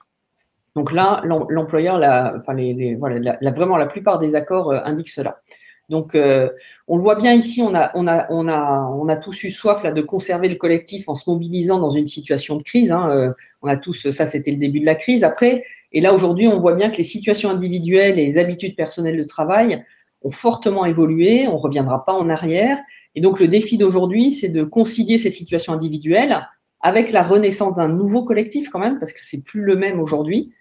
Donc 0.76 0.92
là, 0.92 1.22
l'employeur, 1.26 2.00
la, 2.00 2.34
enfin 2.40 2.54
les, 2.54 2.96
voilà, 2.96 3.38
la, 3.40 3.52
vraiment 3.52 3.78
la 3.78 3.86
plupart 3.86 4.20
des 4.20 4.36
accords 4.36 4.72
euh, 4.72 4.80
indiquent 4.84 5.10
cela. 5.10 5.42
Donc, 5.90 6.16
euh, 6.16 6.50
on 6.88 6.96
le 6.96 7.04
voit 7.04 7.16
bien 7.16 7.34
ici, 7.34 7.62
on 7.62 7.76
a, 7.76 7.92
on, 7.94 8.08
a, 8.08 8.26
on, 8.32 8.48
a, 8.48 8.90
on 8.90 9.08
a 9.10 9.18
tous 9.18 9.44
eu 9.44 9.52
soif 9.52 9.84
là, 9.84 9.92
de 9.92 10.02
conserver 10.02 10.48
le 10.48 10.56
collectif 10.56 11.10
en 11.10 11.16
se 11.16 11.30
mobilisant 11.30 11.80
dans 11.80 11.90
une 11.90 12.08
situation 12.08 12.56
de 12.56 12.64
crise. 12.64 12.92
Hein. 12.92 13.10
Euh, 13.12 13.32
on 13.62 13.68
a 13.68 13.78
tous, 13.78 14.10
ça 14.10 14.26
c'était 14.26 14.52
le 14.52 14.58
début 14.58 14.80
de 14.80 14.86
la 14.86 14.96
crise. 14.96 15.24
Après, 15.24 15.64
et 15.92 16.02
là 16.02 16.14
aujourd'hui, 16.14 16.48
on 16.48 16.60
voit 16.60 16.74
bien 16.74 16.90
que 16.90 16.98
les 16.98 17.04
situations 17.04 17.50
individuelles 17.50 18.18
et 18.18 18.26
les 18.26 18.38
habitudes 18.38 18.76
personnelles 18.76 19.18
de 19.18 19.24
travail 19.24 19.84
ont 20.24 20.32
fortement 20.32 20.86
évolué. 20.86 21.48
On 21.48 21.54
ne 21.54 21.60
reviendra 21.60 22.06
pas 22.06 22.14
en 22.14 22.30
arrière. 22.30 22.78
Et 23.14 23.22
donc, 23.22 23.40
le 23.40 23.48
défi 23.48 23.78
d'aujourd'hui, 23.78 24.32
c'est 24.32 24.50
de 24.50 24.64
concilier 24.64 25.18
ces 25.18 25.30
situations 25.30 25.74
individuelles 25.74 26.48
avec 26.82 27.12
la 27.12 27.24
renaissance 27.24 27.76
d'un 27.76 27.88
nouveau 27.90 28.24
collectif 28.24 28.70
quand 28.70 28.80
même, 28.80 29.00
parce 29.00 29.14
que 29.14 29.20
c'est 29.22 29.44
plus 29.44 29.62
le 29.62 29.76
même 29.76 30.00
aujourd'hui. 30.00 30.54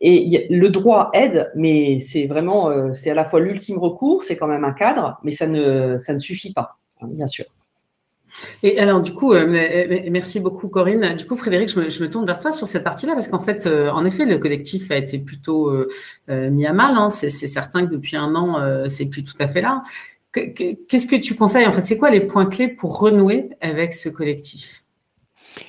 Et 0.00 0.46
le 0.50 0.68
droit 0.68 1.10
aide, 1.14 1.50
mais 1.54 1.98
c'est 1.98 2.26
vraiment, 2.26 2.68
euh, 2.68 2.92
c'est 2.92 3.10
à 3.10 3.14
la 3.14 3.24
fois 3.24 3.40
l'ultime 3.40 3.78
recours, 3.78 4.24
c'est 4.24 4.36
quand 4.36 4.46
même 4.48 4.64
un 4.64 4.72
cadre, 4.72 5.18
mais 5.22 5.30
ça 5.30 5.46
ne, 5.46 5.96
ça 5.98 6.12
ne 6.12 6.18
suffit 6.18 6.52
pas, 6.52 6.76
hein, 7.00 7.06
bien 7.08 7.26
sûr. 7.26 7.46
Et 8.64 8.80
alors, 8.80 9.00
du 9.00 9.14
coup, 9.14 9.32
euh, 9.32 9.46
merci 10.10 10.40
beaucoup, 10.40 10.66
Corinne. 10.66 11.14
Du 11.14 11.24
coup, 11.24 11.36
Frédéric, 11.36 11.68
je 11.70 12.02
me, 12.02 12.10
tourne 12.10 12.26
vers 12.26 12.40
toi 12.40 12.50
sur 12.50 12.66
cette 12.66 12.82
partie-là, 12.82 13.14
parce 13.14 13.28
qu'en 13.28 13.38
fait, 13.38 13.66
euh, 13.66 13.90
en 13.90 14.04
effet, 14.04 14.26
le 14.26 14.38
collectif 14.38 14.90
a 14.90 14.96
été 14.96 15.18
plutôt 15.18 15.72
mis 16.28 16.66
à 16.66 16.72
mal. 16.72 16.96
Hein. 16.96 17.10
C'est 17.10 17.30
certain 17.30 17.86
que 17.86 17.92
depuis 17.92 18.16
un 18.16 18.34
an, 18.34 18.88
c'est 18.88 19.08
plus 19.08 19.22
tout 19.22 19.36
à 19.38 19.46
fait 19.46 19.60
là. 19.60 19.84
Qu'est-ce 20.32 21.06
que 21.06 21.16
tu 21.16 21.36
conseilles? 21.36 21.66
En 21.66 21.72
fait, 21.72 21.86
c'est 21.86 21.96
quoi 21.96 22.10
les 22.10 22.20
points 22.20 22.46
clés 22.46 22.66
pour 22.66 22.98
renouer 22.98 23.50
avec 23.60 23.94
ce 23.94 24.08
collectif? 24.08 24.83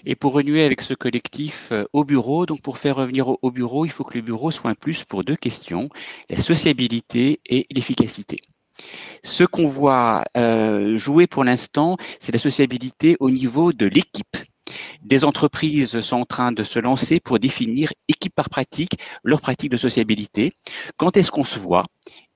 Et 0.05 0.15
pour 0.15 0.33
renouer 0.33 0.63
avec 0.63 0.81
ce 0.81 0.93
collectif 0.93 1.69
euh, 1.71 1.85
au 1.93 2.03
bureau, 2.03 2.45
donc 2.45 2.61
pour 2.61 2.77
faire 2.77 2.95
revenir 2.95 3.27
au, 3.41 3.51
bureau, 3.51 3.85
il 3.85 3.91
faut 3.91 4.03
que 4.03 4.15
le 4.15 4.21
bureau 4.21 4.51
soit 4.51 4.69
un 4.71 4.75
plus 4.75 5.03
pour 5.03 5.23
deux 5.23 5.35
questions, 5.35 5.89
la 6.29 6.41
sociabilité 6.41 7.39
et 7.45 7.67
l'efficacité. 7.71 8.41
Ce 9.23 9.43
qu'on 9.43 9.67
voit 9.67 10.25
euh, 10.35 10.97
jouer 10.97 11.27
pour 11.27 11.43
l'instant, 11.43 11.97
c'est 12.19 12.33
la 12.33 12.39
sociabilité 12.39 13.15
au 13.19 13.29
niveau 13.29 13.71
de 13.73 13.85
l'équipe 13.85 14.37
des 15.01 15.25
entreprises 15.25 16.01
sont 16.01 16.17
en 16.17 16.25
train 16.25 16.51
de 16.51 16.63
se 16.63 16.79
lancer 16.79 17.19
pour 17.19 17.39
définir, 17.39 17.93
équipe 18.07 18.33
par 18.33 18.49
pratique, 18.49 18.99
leur 19.23 19.41
pratique 19.41 19.71
de 19.71 19.77
sociabilité. 19.77 20.53
Quand 20.97 21.17
est-ce 21.17 21.31
qu'on 21.31 21.43
se 21.43 21.59
voit? 21.59 21.85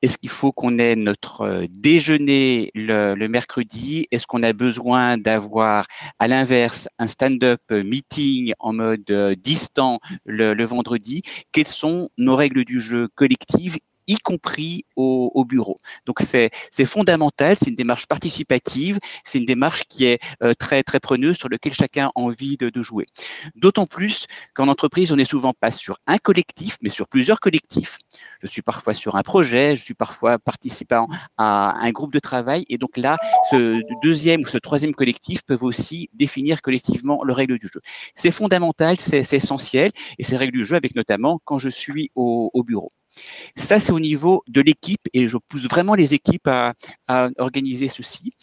Est-ce 0.01 0.17
qu'il 0.17 0.29
faut 0.29 0.51
qu'on 0.51 0.79
ait 0.79 0.95
notre 0.95 1.41
euh, 1.41 1.65
déjeuner 1.69 2.71
le, 2.73 3.15
mercredi? 3.27 4.07
Est-ce 4.11 4.25
qu'on 4.25 4.43
a 4.43 4.53
besoin 4.53 5.17
d'avoir, 5.17 5.85
à 6.19 6.27
l'inverse, 6.27 6.87
un 6.99 7.07
stand-up 7.07 7.61
meeting 7.69 8.53
en 8.59 8.73
mode 8.73 9.09
euh, 9.09 9.35
distant 9.35 9.99
le, 10.25 10.53
le 10.53 10.65
vendredi? 10.65 11.21
Quelles 11.51 11.67
sont 11.67 12.09
nos 12.17 12.35
règles 12.35 12.63
du 12.63 12.79
jeu 12.79 13.09
collectives 13.13 13.77
y 14.09 14.17
compris 14.17 14.85
au, 14.95 15.45
bureau. 15.45 15.77
Donc 16.05 16.17
c'est 16.19 16.51
fondamental, 16.85 17.55
c'est 17.57 17.69
une 17.69 17.75
démarche 17.75 18.07
participative, 18.07 18.99
c'est 19.23 19.37
une 19.37 19.45
démarche 19.45 19.83
qui 19.87 20.05
est 20.05 20.19
euh, 20.43 20.53
très 20.53 20.83
très 20.83 20.99
preneuse 20.99 21.37
sur 21.37 21.47
laquelle 21.47 21.73
chacun 21.73 22.07
a 22.07 22.11
envie 22.15 22.57
de, 22.57 22.71
jouer. 22.81 23.05
D'autant 23.55 23.85
plus 23.85 24.25
qu'en 24.53 24.67
entreprise, 24.67 25.11
on 25.11 25.15
n'est 25.15 25.25
souvent 25.25 25.53
pas 25.53 25.69
sur 25.71 25.99
un 26.07 26.17
collectif, 26.17 26.77
mais 26.81 26.89
sur 26.89 27.07
plusieurs 27.07 27.39
collectifs. 27.39 27.99
Je 28.41 28.47
suis 28.47 28.61
parfois 28.61 28.93
sur 28.93 29.15
un 29.15 29.21
projet, 29.21 29.75
je 29.75 29.83
suis 29.83 29.93
parfois 29.93 30.39
participant 30.39 31.07
à 31.37 31.75
un 31.79 31.91
groupe 31.91 32.13
de 32.13 32.19
travail, 32.19 32.65
et 32.69 32.77
donc 32.77 32.97
là, 32.97 33.17
ce 33.51 33.81
deuxième 34.01 34.41
ou 34.41 34.47
ce 34.47 34.57
troisième 34.57 34.95
collectif 34.95 35.43
peuvent 35.43 35.63
aussi 35.63 36.09
définir 36.13 36.61
collectivement 36.61 37.23
les 37.23 37.33
règles 37.33 37.59
du 37.59 37.69
jeu. 37.71 37.81
C'est 38.15 38.31
fondamental, 38.31 38.97
c'est 38.97 39.33
essentiel, 39.33 39.91
et 40.17 40.23
ces 40.23 40.37
règles 40.37 40.57
du 40.57 40.65
jeu 40.65 40.75
avec 40.75 40.95
notamment 40.95 41.39
quand 41.45 41.59
je 41.59 41.69
suis 41.69 42.11
au 42.15 42.63
bureau. 42.63 42.91
Ça, 43.55 43.79
c'est 43.79 43.91
au 43.91 43.99
niveau 43.99 44.43
de 44.47 44.61
l'équipe 44.61 45.01
et 45.13 45.27
je 45.27 45.37
pousse 45.37 45.67
vraiment 45.67 45.95
les 45.95 46.13
équipes 46.13 46.47
à, 46.47 46.73
organiser 47.37 47.87
ceci. 47.87 48.33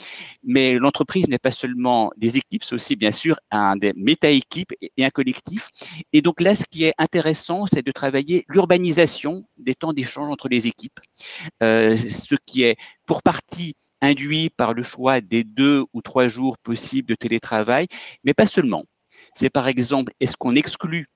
Mais 0.43 0.75
l'entreprise 0.75 1.29
n'est 1.29 1.39
pas 1.39 1.51
seulement 1.51 2.11
des 2.17 2.37
équipes, 2.37 2.65
c'est 2.65 2.75
aussi 2.75 2.97
bien 2.97 3.13
sûr 3.13 3.39
un 3.51 3.77
des 3.77 3.93
méta-équipes 3.97 4.73
et 4.81 5.05
un 5.05 5.11
collectif. 5.11 5.69
Et 6.13 6.23
donc 6.23 6.41
là, 6.41 6.55
ce 6.55 6.65
qui 6.71 6.85
est 6.85 6.95
intéressant, 6.99 7.67
c'est 7.67 7.85
de 7.85 7.93
travailler 7.93 8.45
l'urbanisation 8.49 9.45
des 9.57 9.75
temps 9.75 9.93
d'échange 9.93 10.29
entre 10.29 10.49
les 10.49 10.67
équipes, 10.67 11.01
euh, 11.63 11.97
ce 11.97 12.35
qui 12.45 12.63
est 12.63 12.77
pour 13.07 13.23
partie 13.23 13.75
induit 14.01 14.51
par 14.51 14.75
le 14.75 14.83
choix 14.83 15.21
des 15.21 15.45
deux 15.45 15.85
ou 15.93 16.03
trois 16.03 16.29
jours 16.29 16.59
possibles 16.59 17.09
de 17.09 17.15
télétravail, 17.15 17.87
mais 18.25 18.35
pas 18.35 18.47
seulement. 18.47 18.85
C'est 19.35 19.51
par 19.51 19.69
exemple, 19.69 20.13
est-ce 20.21 20.37
qu'on 20.37 20.55
exclut 20.55 21.07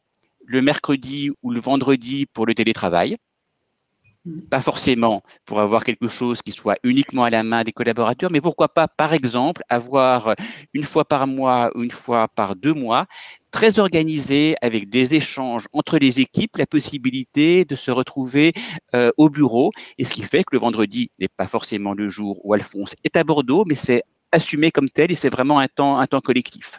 le 0.45 0.63
mercredi 0.63 1.31
ou 1.43 1.51
le 1.51 1.61
vendredi 1.61 2.27
pour 2.27 2.47
le 2.47 2.55
télétravail? 2.55 3.17
Pas 4.51 4.61
forcément 4.61 5.23
pour 5.47 5.61
avoir 5.61 5.83
quelque 5.83 6.09
chose 6.09 6.43
qui 6.43 6.53
soit 6.53 6.77
uniquement 6.83 7.25
à 7.25 7.31
la 7.31 7.43
main 7.43 7.65
des 7.65 7.73
collaborateurs, 7.73 8.31
mais 8.31 8.43
pourquoi 8.43 8.69
pas, 8.69 8.87
par 8.87 9.15
exemple, 9.15 9.63
avoir 9.71 10.35
une 10.75 10.85
fois 10.85 11.07
par 11.07 11.27
mois 11.27 11.71
ou 11.75 11.83
une 11.83 11.91
fois 11.91 12.29
par 12.29 12.55
deux 12.55 12.75
mois, 12.75 13.07
très 13.51 13.79
organisé 13.79 14.57
avec 14.61 14.91
des 14.91 15.15
échanges 15.15 15.67
entre 15.73 15.97
les 15.99 16.21
équipes, 16.21 16.59
la 16.59 16.67
possibilité 16.67 17.65
de 17.65 17.75
se 17.75 17.91
retrouver 17.91 18.53
euh, 18.95 19.11
au 19.17 19.31
bureau. 19.31 19.71
Et 19.97 20.05
ce 20.05 20.13
qui 20.13 20.23
fait 20.23 20.45
que 20.45 20.51
le 20.53 20.59
vendredi 20.59 21.11
n'est 21.19 21.29
pas 21.29 21.47
forcément 21.47 21.95
le 21.95 22.09
jour 22.09 22.41
où 22.45 22.53
Alphonse 22.53 22.95
est 23.05 23.17
à 23.17 23.25
Bordeaux, 23.25 23.65
mais 23.67 23.75
c'est 23.75 24.03
assumé 24.33 24.71
comme 24.71 24.89
tel 24.89 25.11
et 25.11 25.15
c'est 25.15 25.31
vraiment 25.31 25.59
un 25.59 25.69
temps, 25.69 25.99
un 25.99 26.07
temps 26.07 26.21
collectif. 26.21 26.79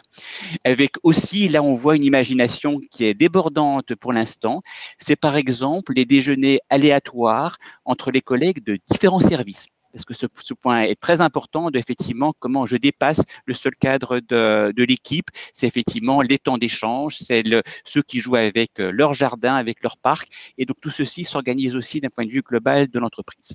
Avec 0.64 0.92
aussi, 1.02 1.48
là, 1.48 1.62
on 1.62 1.74
voit 1.74 1.96
une 1.96 2.04
imagination 2.04 2.80
qui 2.90 3.04
est 3.04 3.14
débordante 3.14 3.94
pour 3.94 4.12
l'instant. 4.12 4.62
C'est 4.98 5.16
par 5.16 5.36
exemple 5.36 5.92
les 5.94 6.04
déjeuners 6.04 6.60
aléatoires 6.70 7.58
entre 7.84 8.10
les 8.10 8.20
collègues 8.20 8.62
de 8.64 8.78
différents 8.90 9.20
services 9.20 9.66
parce 9.92 10.04
que 10.04 10.14
ce, 10.14 10.54
point 10.54 10.82
est 10.82 11.00
très 11.00 11.20
important 11.20 11.70
de 11.70 11.78
effectivement 11.78 12.32
comment 12.38 12.66
je 12.66 12.76
dépasse 12.76 13.22
le 13.46 13.54
seul 13.54 13.74
cadre 13.76 14.20
de, 14.20 14.72
de 14.74 14.84
l'équipe. 14.84 15.28
C'est 15.52 15.66
effectivement 15.66 16.22
les 16.22 16.38
temps 16.38 16.58
d'échange, 16.58 17.16
c'est 17.20 17.42
ceux 17.84 18.02
qui 18.02 18.20
jouent 18.20 18.36
avec 18.36 18.80
euh, 18.80 18.90
leur 18.90 19.14
jardin, 19.14 19.54
avec 19.54 19.82
leur 19.82 19.96
parc, 19.96 20.28
et 20.58 20.64
donc 20.64 20.80
tout 20.80 20.90
ceci 20.90 21.24
s'organise 21.24 21.76
aussi 21.76 22.00
d'un 22.00 22.08
point 22.08 22.24
de 22.24 22.30
vue 22.30 22.42
global 22.42 22.88
de 22.88 22.98
l'entreprise. 22.98 23.54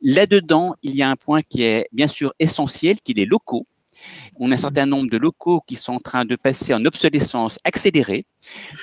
Là-dedans, 0.00 0.74
il 0.82 0.94
y 0.94 1.02
a 1.02 1.10
un 1.10 1.16
point 1.16 1.42
qui 1.42 1.62
est 1.62 1.88
bien 1.92 2.06
sûr 2.08 2.32
essentiel, 2.38 3.00
qui 3.00 3.12
est 3.12 3.16
les 3.16 3.26
locaux. 3.26 3.64
On 4.38 4.50
a 4.50 4.54
un 4.54 4.58
certain 4.58 4.86
nombre 4.86 5.10
de 5.10 5.16
locaux 5.16 5.60
qui 5.66 5.76
sont 5.76 5.94
en 5.94 5.98
train 5.98 6.24
de 6.24 6.36
passer 6.36 6.72
en 6.72 6.84
obsolescence 6.84 7.58
accélérée, 7.64 8.24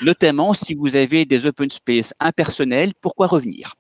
notamment 0.02 0.54
si 0.54 0.74
vous 0.74 0.96
avez 0.96 1.26
des 1.26 1.46
open 1.46 1.70
space 1.70 2.14
impersonnels, 2.20 2.94
pourquoi 3.02 3.28
revenir? 3.28 3.76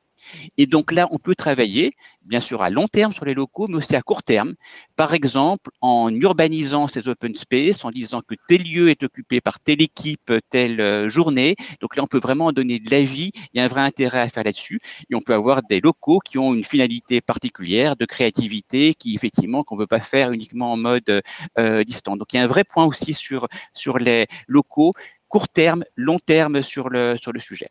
Et 0.58 0.65
donc 0.65 0.91
là, 0.91 1.08
on 1.12 1.17
peut 1.17 1.36
travailler, 1.36 1.93
bien 2.24 2.39
sûr, 2.39 2.62
à 2.62 2.69
long 2.69 2.88
terme 2.88 3.13
sur 3.13 3.26
les 3.26 3.34
locaux, 3.34 3.67
mais 3.67 3.76
aussi 3.76 3.95
à 3.95 4.02
court 4.02 4.24
terme. 4.24 4.56
Par 4.95 5.13
exemple, 5.13 5.69
en 5.82 6.13
urbanisant 6.13 6.88
ces 6.88 7.08
open 7.08 7.36
space, 7.36 7.86
en 7.86 7.91
disant 7.91 8.21
que 8.21 8.36
tel 8.48 8.63
lieu 8.63 8.89
est 8.89 9.04
occupé 9.04 9.41
par 9.41 9.60
telle 9.60 9.82
équipe, 9.82 10.32
telle 10.50 10.82
euh, 10.82 11.10
journée. 11.10 11.56
Donc 11.82 11.95
là, 11.95 12.04
on 12.04 12.08
peut 12.08 12.19
vraiment 12.19 12.52
donner 12.52 12.80
de 12.80 12.89
la 12.89 13.02
vie. 13.02 13.32
Il 13.54 13.58
y 13.58 13.62
a 13.62 13.65
un 13.65 13.67
vrai 13.67 13.82
intérêt 13.82 14.21
à 14.21 14.30
faire 14.30 14.43
là-dessus. 14.43 14.80
Et 15.10 15.15
on 15.15 15.21
peut 15.21 15.34
avoir 15.34 15.62
des 15.63 15.82
locaux 15.82 16.19
qui 16.19 16.38
ont 16.38 16.54
une 16.54 16.63
finalité 16.63 17.21
particulière 17.21 17.95
de 17.95 18.06
créativité, 18.06 18.93
qui 18.93 19.15
effectivement, 19.15 19.63
qu'on 19.63 19.76
ne 19.76 19.82
veut 19.82 19.88
pas 19.88 20.00
faire 20.00 20.32
uniquement 20.32 20.71
en 20.71 20.78
mode 20.78 21.21
euh, 21.60 21.84
distant. 21.84 22.17
Donc 22.17 22.34
il 22.34 22.38
y 22.38 22.39
a 22.39 22.43
un 22.43 22.48
vrai 22.48 22.63
point 22.63 22.86
aussi 22.86 23.13
sur, 23.13 23.48
sur 23.74 23.98
les 23.98 24.28
locaux, 24.48 24.93
court 25.28 25.50
terme, 25.50 25.84
long 25.95 26.19
terme 26.19 26.62
sur 26.62 26.89
le, 26.89 27.17
sur 27.17 27.32
le 27.32 27.39
sujet. 27.39 27.69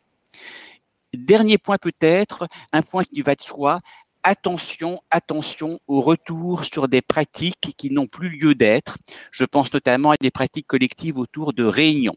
Dernier 1.15 1.57
point 1.57 1.77
peut-être, 1.77 2.47
un 2.71 2.81
point 2.81 3.03
qui 3.03 3.21
va 3.21 3.35
de 3.35 3.41
soi, 3.41 3.79
attention, 4.23 5.01
attention 5.11 5.79
au 5.87 6.01
retour 6.01 6.65
sur 6.65 6.87
des 6.87 7.01
pratiques 7.01 7.75
qui 7.77 7.91
n'ont 7.91 8.07
plus 8.07 8.29
lieu 8.29 8.55
d'être. 8.55 8.97
Je 9.31 9.45
pense 9.45 9.73
notamment 9.73 10.11
à 10.11 10.17
des 10.19 10.31
pratiques 10.31 10.67
collectives 10.67 11.17
autour 11.17 11.53
de 11.53 11.63
réunions. 11.63 12.15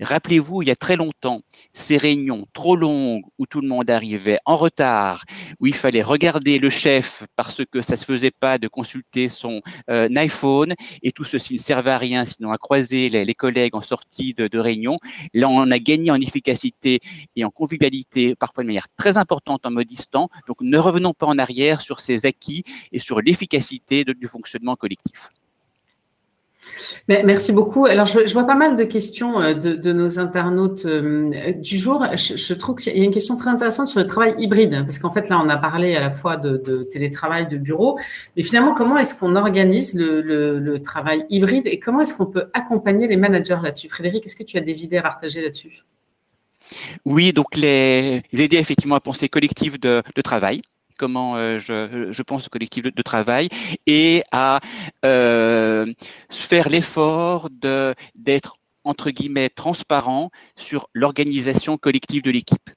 Rappelez-vous, 0.00 0.62
il 0.62 0.68
y 0.68 0.70
a 0.70 0.76
très 0.76 0.96
longtemps, 0.96 1.40
ces 1.72 1.96
réunions 1.96 2.46
trop 2.52 2.76
longues 2.76 3.22
où 3.38 3.46
tout 3.46 3.60
le 3.60 3.68
monde 3.68 3.90
arrivait 3.90 4.38
en 4.44 4.56
retard, 4.56 5.24
où 5.60 5.66
il 5.66 5.74
fallait 5.74 6.02
regarder 6.02 6.58
le 6.58 6.70
chef 6.70 7.24
parce 7.36 7.62
que 7.64 7.82
ça 7.82 7.96
se 7.96 8.04
faisait 8.04 8.30
pas 8.30 8.58
de 8.58 8.68
consulter 8.68 9.28
son 9.28 9.60
euh, 9.90 10.08
iPhone 10.16 10.74
et 11.02 11.12
tout 11.12 11.24
ceci 11.24 11.54
ne 11.54 11.58
servait 11.58 11.90
à 11.90 11.98
rien 11.98 12.24
sinon 12.24 12.50
à 12.52 12.58
croiser 12.58 13.08
les, 13.08 13.34
collègues 13.34 13.74
en 13.74 13.82
sortie 13.82 14.34
de, 14.34 14.48
de, 14.48 14.58
réunion. 14.58 14.98
Là, 15.34 15.48
on 15.48 15.70
a 15.70 15.78
gagné 15.78 16.10
en 16.10 16.20
efficacité 16.20 17.00
et 17.36 17.44
en 17.44 17.50
convivialité, 17.50 18.34
parfois 18.34 18.64
de 18.64 18.68
manière 18.68 18.88
très 18.96 19.16
importante 19.18 19.64
en 19.66 19.70
mode 19.70 19.86
distant. 19.86 20.28
Donc, 20.46 20.60
ne 20.60 20.78
revenons 20.78 21.14
pas 21.14 21.26
en 21.26 21.38
arrière 21.38 21.80
sur 21.80 22.00
ces 22.00 22.26
acquis 22.26 22.64
et 22.92 22.98
sur 22.98 23.20
l'efficacité 23.20 24.04
du 24.04 24.26
fonctionnement 24.26 24.76
collectif. 24.76 25.30
Merci 27.08 27.52
beaucoup. 27.52 27.86
Alors, 27.86 28.06
je, 28.06 28.32
vois 28.32 28.46
pas 28.46 28.54
mal 28.54 28.76
de 28.76 28.84
questions 28.84 29.40
euh, 29.40 29.54
de, 29.54 29.92
nos 29.92 30.18
internautes 30.18 30.84
euh, 30.84 31.52
du 31.52 31.78
jour. 31.78 32.04
Je, 32.14 32.54
trouve 32.54 32.76
qu'il 32.76 32.96
y 32.96 33.00
a 33.00 33.04
une 33.04 33.12
question 33.12 33.36
très 33.36 33.50
intéressante 33.50 33.88
sur 33.88 34.00
le 34.00 34.06
travail 34.06 34.34
hybride, 34.38 34.82
parce 34.84 34.98
qu'en 34.98 35.10
fait, 35.10 35.28
là, 35.28 35.40
on 35.42 35.48
a 35.48 35.56
parlé 35.56 35.96
à 35.96 36.00
la 36.00 36.10
fois 36.10 36.36
de, 36.36 36.82
télétravail, 36.84 37.48
de 37.48 37.56
bureau, 37.56 37.98
mais 38.36 38.42
finalement, 38.42 38.74
comment 38.74 38.98
est-ce 38.98 39.18
qu'on 39.18 39.36
organise 39.36 39.94
le, 39.94 40.78
travail 40.82 41.24
hybride 41.28 41.66
et 41.66 41.78
comment 41.78 42.00
est-ce 42.00 42.14
qu'on 42.14 42.26
peut 42.26 42.50
accompagner 42.52 43.08
les 43.08 43.16
managers 43.16 43.58
là-dessus? 43.62 43.88
Frédéric, 43.88 44.24
est-ce 44.26 44.36
que 44.36 44.44
tu 44.44 44.56
as 44.56 44.60
des 44.60 44.84
idées 44.84 44.98
à 44.98 45.02
partager 45.02 45.42
là-dessus? 45.42 45.82
Oui, 47.04 47.32
donc 47.32 47.56
les, 47.56 48.22
aider 48.32 48.58
effectivement 48.58 48.94
à 48.94 49.00
penser 49.00 49.28
collectif 49.28 49.80
de 49.80 50.02
travail 50.22 50.62
comment 50.98 51.36
euh, 51.36 51.58
je, 51.58 52.22
pense 52.22 52.46
au 52.46 52.50
collectif 52.50 52.82
de, 52.84 53.02
travail 53.02 53.48
et 53.86 54.22
à 54.32 54.60
euh, 55.04 55.90
faire 56.30 56.68
l'effort 56.68 57.48
d'être 58.14 58.56
entre 58.84 59.10
guillemets 59.10 59.48
transparent 59.48 60.30
sur 60.56 60.88
l'organisation 60.92 61.78
collective 61.78 62.22
de 62.22 62.30
l'équipe. 62.30 62.70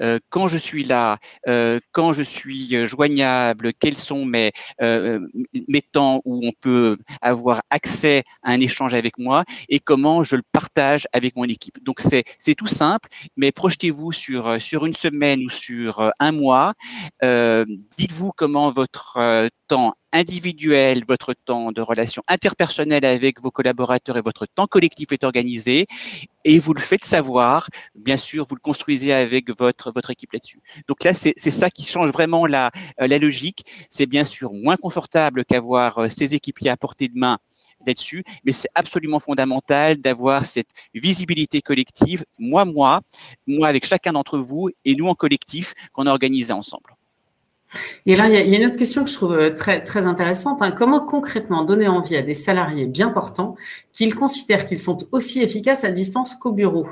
Euh, 0.00 0.18
quand 0.30 0.48
je 0.48 0.56
suis 0.56 0.84
là, 0.84 1.18
euh, 1.48 1.80
quand 1.92 2.12
je 2.12 2.22
suis 2.22 2.74
euh, 2.76 2.86
joignable, 2.86 3.72
quels 3.74 3.96
sont 3.96 4.24
mes, 4.24 4.52
mes 4.80 5.82
temps 5.82 6.20
où 6.24 6.40
on 6.46 6.52
peut 6.60 6.98
avoir 7.20 7.62
accès 7.70 8.24
à 8.42 8.52
un 8.52 8.60
échange 8.60 8.94
avec 8.94 9.18
moi 9.18 9.44
et 9.68 9.80
comment 9.80 10.22
je 10.22 10.36
le 10.36 10.42
partage 10.52 11.06
avec 11.12 11.36
mon 11.36 11.44
équipe. 11.44 11.82
Donc 11.84 12.00
c'est 12.00 12.54
tout 12.54 12.66
simple, 12.66 13.08
mais 13.36 13.52
projetez-vous 13.52 14.12
sur, 14.12 14.60
sur 14.60 14.86
une 14.86 14.94
semaine 14.94 15.40
ou 15.44 15.50
sur 15.50 16.12
un 16.18 16.32
mois. 16.32 16.74
Dites-vous 17.22 18.32
comment 18.36 18.70
votre 18.70 19.48
temps 19.68 19.94
individuel, 20.12 21.04
votre 21.06 21.34
temps 21.34 21.72
de 21.72 21.80
relation 21.80 22.22
interpersonnelle 22.28 23.04
avec 23.04 23.40
vos 23.40 23.50
collaborateurs 23.50 24.16
et 24.16 24.22
votre 24.22 24.46
temps 24.46 24.66
collectif 24.66 25.12
est 25.12 25.24
organisé 25.24 25.86
et 26.44 26.58
vous 26.58 26.74
le 26.74 26.80
faites 26.80 27.04
savoir. 27.04 27.68
Bien 27.94 28.16
sûr, 28.16 28.46
vous 28.48 28.54
le 28.54 28.60
construisez 28.60 29.12
avec 29.12 29.56
votre, 29.58 29.92
votre 29.92 30.10
équipe 30.10 30.32
là-dessus. 30.32 30.60
Donc 30.88 31.04
là, 31.04 31.12
c'est 31.12 31.34
ça 31.36 31.70
qui 31.70 31.86
change 31.86 32.10
vraiment 32.10 32.46
la, 32.46 32.70
la 32.98 33.18
logique. 33.18 33.64
C'est 33.90 34.06
bien 34.06 34.24
sûr 34.24 34.52
moins 34.52 34.76
confortable 34.76 35.44
qu'avoir 35.44 35.98
euh, 35.98 36.08
ces 36.08 36.34
équipiers 36.34 36.70
à 36.70 36.76
portée 36.76 37.08
de 37.08 37.18
main 37.18 37.38
là-dessus, 37.86 38.24
mais 38.44 38.52
c'est 38.52 38.68
absolument 38.74 39.18
fondamental 39.18 39.98
d'avoir 39.98 40.46
cette 40.46 40.70
visibilité 40.94 41.62
collective, 41.62 42.24
moi, 42.38 42.64
moi, 42.64 43.02
moi 43.46 43.68
avec 43.68 43.86
chacun 43.86 44.12
d'entre 44.12 44.38
vous 44.38 44.70
et 44.84 44.94
nous 44.96 45.06
en 45.06 45.14
collectif 45.14 45.74
qu'on 45.92 46.06
a 46.06 46.10
organisé 46.10 46.52
ensemble. 46.52 46.97
Et 48.06 48.16
là, 48.16 48.28
il 48.28 48.50
y, 48.50 48.54
a 48.54 48.58
une 48.58 48.66
autre 48.66 48.78
question 48.78 49.04
que 49.04 49.10
je 49.10 49.14
trouve 49.14 49.32
euh, 49.32 49.54
très, 49.54 50.06
intéressante. 50.06 50.62
Hein. 50.62 50.70
Comment 50.70 51.00
concrètement 51.00 51.64
donner 51.64 51.88
envie 51.88 52.16
à 52.16 52.22
des 52.22 52.34
salariés 52.34 52.86
bien 52.86 53.10
portants 53.10 53.56
qu'ils 53.92 54.14
considèrent 54.14 54.64
qu'ils 54.64 54.78
sont 54.78 54.98
aussi 55.12 55.42
efficaces 55.42 55.84
à 55.84 55.90
distance 55.90 56.34
qu'au 56.34 56.52
bureau, 56.52 56.86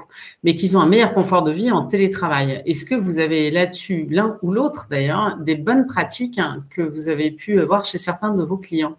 mais 0.44 0.54
qu'ils 0.54 0.76
ont 0.76 0.80
un 0.80 0.86
meilleur 0.86 1.14
confort 1.14 1.42
de 1.42 1.52
vie 1.52 1.70
en 1.70 1.86
télétravail? 1.86 2.62
Est-ce 2.66 2.84
que 2.84 2.94
vous 2.94 3.18
avez 3.18 3.50
là-dessus, 3.50 4.06
l'un 4.10 4.38
ou 4.42 4.52
l'autre 4.52 4.86
d'ailleurs, 4.90 5.36
des 5.38 5.56
bonnes 5.56 5.86
pratiques 5.86 6.38
hein, 6.38 6.64
que 6.70 6.82
vous 6.82 7.08
avez 7.08 7.30
pu 7.30 7.60
voir 7.60 7.84
chez 7.84 7.98
certains 7.98 8.34
de 8.34 8.42
vos 8.42 8.58
clients? 8.58 8.96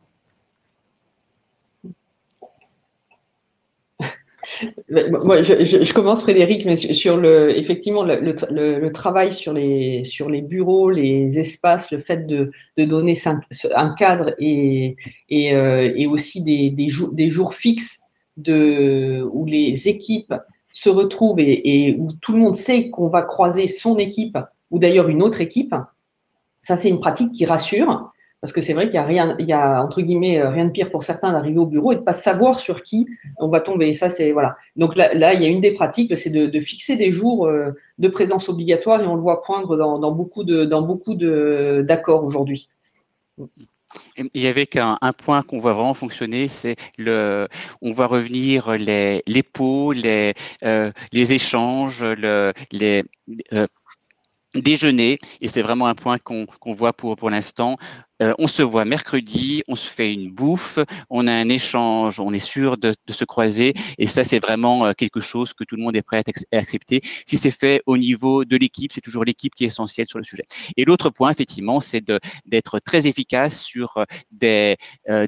Moi, 4.89 5.41
je, 5.41 5.93
commence, 5.93 6.21
Frédéric, 6.21 6.65
mais 6.65 6.75
sur 6.75 7.17
le, 7.17 7.57
effectivement, 7.57 8.03
le, 8.03 8.91
travail 8.91 9.31
sur 9.31 9.53
les, 9.53 10.03
sur 10.03 10.29
les 10.29 10.41
bureaux, 10.41 10.89
les 10.89 11.39
espaces, 11.39 11.91
le 11.91 11.99
fait 11.99 12.25
de, 12.27 12.51
donner 12.77 13.17
un 13.75 13.89
cadre 13.95 14.33
et, 14.39 14.95
et, 15.29 15.55
euh, 15.55 16.09
aussi 16.09 16.43
des, 16.43 16.69
des, 16.69 16.89
jours, 16.89 17.11
des 17.11 17.29
jours 17.29 17.53
fixes 17.53 17.99
de, 18.37 19.27
où 19.31 19.45
les 19.45 19.87
équipes 19.87 20.33
se 20.71 20.89
retrouvent 20.89 21.39
et, 21.39 21.87
et 21.89 21.95
où 21.97 22.11
tout 22.21 22.33
le 22.33 22.39
monde 22.39 22.55
sait 22.55 22.89
qu'on 22.89 23.07
va 23.09 23.23
croiser 23.23 23.67
son 23.67 23.97
équipe 23.97 24.37
ou 24.69 24.79
d'ailleurs 24.79 25.09
une 25.09 25.23
autre 25.23 25.41
équipe, 25.41 25.75
ça 26.59 26.75
c'est 26.75 26.89
une 26.89 26.99
pratique 26.99 27.31
qui 27.31 27.45
rassure. 27.45 28.11
Parce 28.41 28.54
que 28.54 28.62
c'est 28.62 28.73
vrai 28.73 28.86
qu'il 28.86 28.95
y 28.95 29.00
a 29.00 29.04
rien, 29.04 29.36
il 29.39 29.47
y 29.47 29.54
a 29.54 29.84
entre 29.84 30.02
guillemets 30.02 30.39
euh, 30.39 30.50
rien 30.50 30.65
de 30.65 30.71
pire 30.71 30.91
pour 30.91 31.04
certains 31.04 31.32
d'arriver 31.32 31.58
au 31.58 31.65
bureau 31.65 31.91
et 31.91 31.95
de 31.95 32.02
pas 32.02 32.13
savoir 32.13 32.60
sur 32.60 32.84
qui 32.84 33.08
on 33.38 33.47
va 33.47 33.62
tomber. 33.62 33.88
Et 33.88 33.93
ça, 33.93 34.10
c'est 34.10 34.32
voilà. 34.32 34.58
Donc 34.76 34.95
là, 34.95 35.13
là, 35.15 35.34
il 35.34 35.41
y 35.41 35.45
a 35.45 35.50
une 35.50 35.62
des 35.62 35.73
pratiques, 35.73 36.15
c'est 36.15 36.30
de, 36.30 36.60
fixer 36.60 36.95
des 36.97 37.12
jours 37.12 37.47
euh, 37.47 37.71
de 37.97 38.08
présence 38.08 38.47
obligatoire 38.47 39.02
et 39.02 39.08
on 39.08 39.15
le 39.15 39.21
voit 39.21 39.41
poindre 39.41 39.76
dans, 39.76 40.12
beaucoup 40.12 40.43
de 40.43 40.65
dans 40.65 40.84
beaucoup 40.84 41.15
de 41.15 41.84
d'accords 41.88 42.23
aujourd'hui. 42.23 42.69
Et 44.36 44.47
avec 44.47 44.76
un, 44.76 44.97
point 45.17 45.41
qu'on 45.43 45.58
voit 45.60 45.73
vraiment 45.73 45.93
fonctionner, 45.93 46.47
c'est 46.47 46.76
le, 46.97 47.47
on 47.82 47.91
voit 47.93 48.08
revenir 48.08 48.73
les, 48.73 49.23
les 49.26 49.43
pots, 49.43 49.93
les, 49.93 50.34
euh, 50.63 50.91
les 51.13 51.34
échanges, 51.34 52.04
le, 52.04 52.54
les, 52.71 53.04
déjeuner, 54.61 55.19
et 55.41 55.47
c'est 55.47 55.61
vraiment 55.61 55.87
un 55.87 55.95
point 55.95 56.17
qu'on 56.19 56.73
voit 56.73 56.93
pour, 56.93 57.29
l'instant, 57.29 57.77
euh, 58.21 58.33
on 58.39 58.47
se 58.47 58.63
voit 58.63 58.85
mercredi, 58.85 59.63
on 59.67 59.75
se 59.75 59.87
fait 59.87 60.11
une 60.11 60.31
bouffe, 60.31 60.79
on 61.09 61.27
a 61.27 61.31
un 61.31 61.49
échange, 61.49 62.19
on 62.19 62.33
est 62.33 62.39
sûr 62.39 62.77
de, 62.77 62.93
se 63.09 63.25
croiser, 63.25 63.73
et 63.97 64.07
ça 64.07 64.23
c'est 64.23 64.39
vraiment 64.39 64.85
euh, 64.85 64.93
quelque 64.93 65.19
chose 65.19 65.53
que 65.53 65.63
tout 65.63 65.75
le 65.75 65.83
monde 65.83 65.95
est 65.95 66.01
prêt 66.01 66.17
à 66.17 66.57
accepter. 66.57 67.01
Si 67.25 67.37
c'est 67.37 67.51
fait 67.51 67.81
au 67.85 67.97
niveau 67.97 68.45
de 68.45 68.57
l'équipe, 68.57 68.91
c'est 68.93 69.01
toujours 69.01 69.23
l'équipe 69.23 69.53
qui 69.53 69.63
est 69.63 69.67
essentielle 69.67 70.07
sur 70.07 70.17
le 70.17 70.23
sujet. 70.23 70.43
Et 70.77 70.85
l'autre 70.85 71.09
point, 71.09 71.29
effectivement, 71.29 71.79
c'est 71.79 72.03
d'être 72.45 72.79
très 72.79 73.07
efficace 73.07 73.61
sur 73.61 73.97
euh, 73.97 74.05
des 74.31 74.77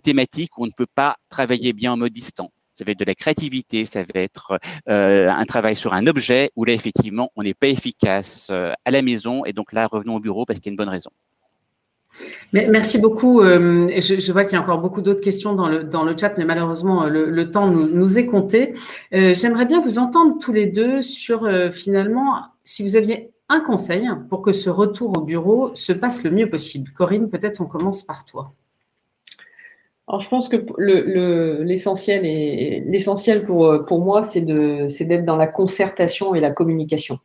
thématiques 0.03 0.57
où 0.57 0.63
on 0.63 0.67
ne 0.67 0.71
peut 0.71 0.87
pas 0.93 1.17
travailler 1.29 1.73
bien 1.73 1.93
en 1.93 1.97
mode 1.97 2.11
distant 2.11 2.51
ça 2.79 2.85
va 2.85 2.91
être 2.91 2.99
de 2.99 3.05
la 3.05 3.15
créativité, 3.15 3.85
ça 3.85 4.03
va 4.03 4.21
être 4.21 4.57
euh, 4.87 5.29
un 5.29 5.45
travail 5.45 5.75
sur 5.75 5.93
un 5.93 6.07
objet 6.07 6.49
où 6.55 6.63
là, 6.63 6.71
effectivement, 6.71 7.29
on 7.35 7.43
n'est 7.43 7.53
pas 7.53 7.67
efficace 7.67 8.47
euh, 8.51 8.71
à 8.85 8.91
la 8.91 9.01
maison. 9.01 9.43
Et 9.43 9.51
donc 9.51 9.73
là, 9.73 9.85
revenons 9.85 10.15
au 10.15 10.19
bureau 10.21 10.45
parce 10.45 10.59
qu'il 10.59 10.71
y 10.71 10.71
a 10.71 10.73
une 10.73 10.77
bonne 10.77 10.87
raison. 10.87 11.11
merci 12.53 12.97
beaucoup. 12.99 13.41
Euh, 13.41 13.89
je, 13.99 14.31
vois 14.31 14.45
qu'il 14.45 14.53
y 14.53 14.55
a 14.55 14.61
encore 14.61 14.79
beaucoup 14.79 15.01
d'autres 15.01 15.19
questions 15.19 15.53
dans 15.53 15.67
le, 15.67 15.83
dans 15.83 16.05
le 16.05 16.15
chat, 16.17 16.37
mais 16.37 16.45
malheureusement, 16.45 17.03
le, 17.03 17.51
temps 17.51 17.67
nous, 17.67 17.89
nous, 17.89 18.17
est 18.17 18.25
compté. 18.25 18.73
J'aimerais 19.11 19.65
bien 19.65 19.81
vous 19.81 19.97
entendre 19.97 20.37
tous 20.39 20.53
les 20.53 20.67
deux 20.67 21.01
sur 21.01 21.49
finalement, 21.73 22.45
si 22.63 22.83
vous 22.83 22.95
aviez 22.95 23.31
un 23.49 23.59
conseil 23.59 24.07
pour 24.29 24.41
que 24.41 24.53
ce 24.53 24.69
retour 24.69 25.17
au 25.17 25.21
bureau 25.21 25.75
se 25.75 25.91
passe 25.91 26.23
le 26.23 26.31
mieux 26.31 26.49
possible. 26.49 26.91
Corinne, 26.91 27.29
peut-être 27.29 27.59
on 27.59 27.65
commence 27.65 28.03
par 28.03 28.23
toi. 28.23 28.53
Alors, 30.09 30.21
je 30.21 30.29
pense 30.29 30.49
que 30.49 30.57
l'essentiel 30.79 32.23
le, 32.23 33.45
pour, 33.45 33.85
pour 33.85 34.01
moi, 34.01 34.23
c'est 34.23 34.41
d'être 34.41 35.23
dans 35.25 35.37
la 35.37 35.47
concertation 35.47 36.33
et 36.33 36.39
la 36.39 36.51
communication. 36.51 37.19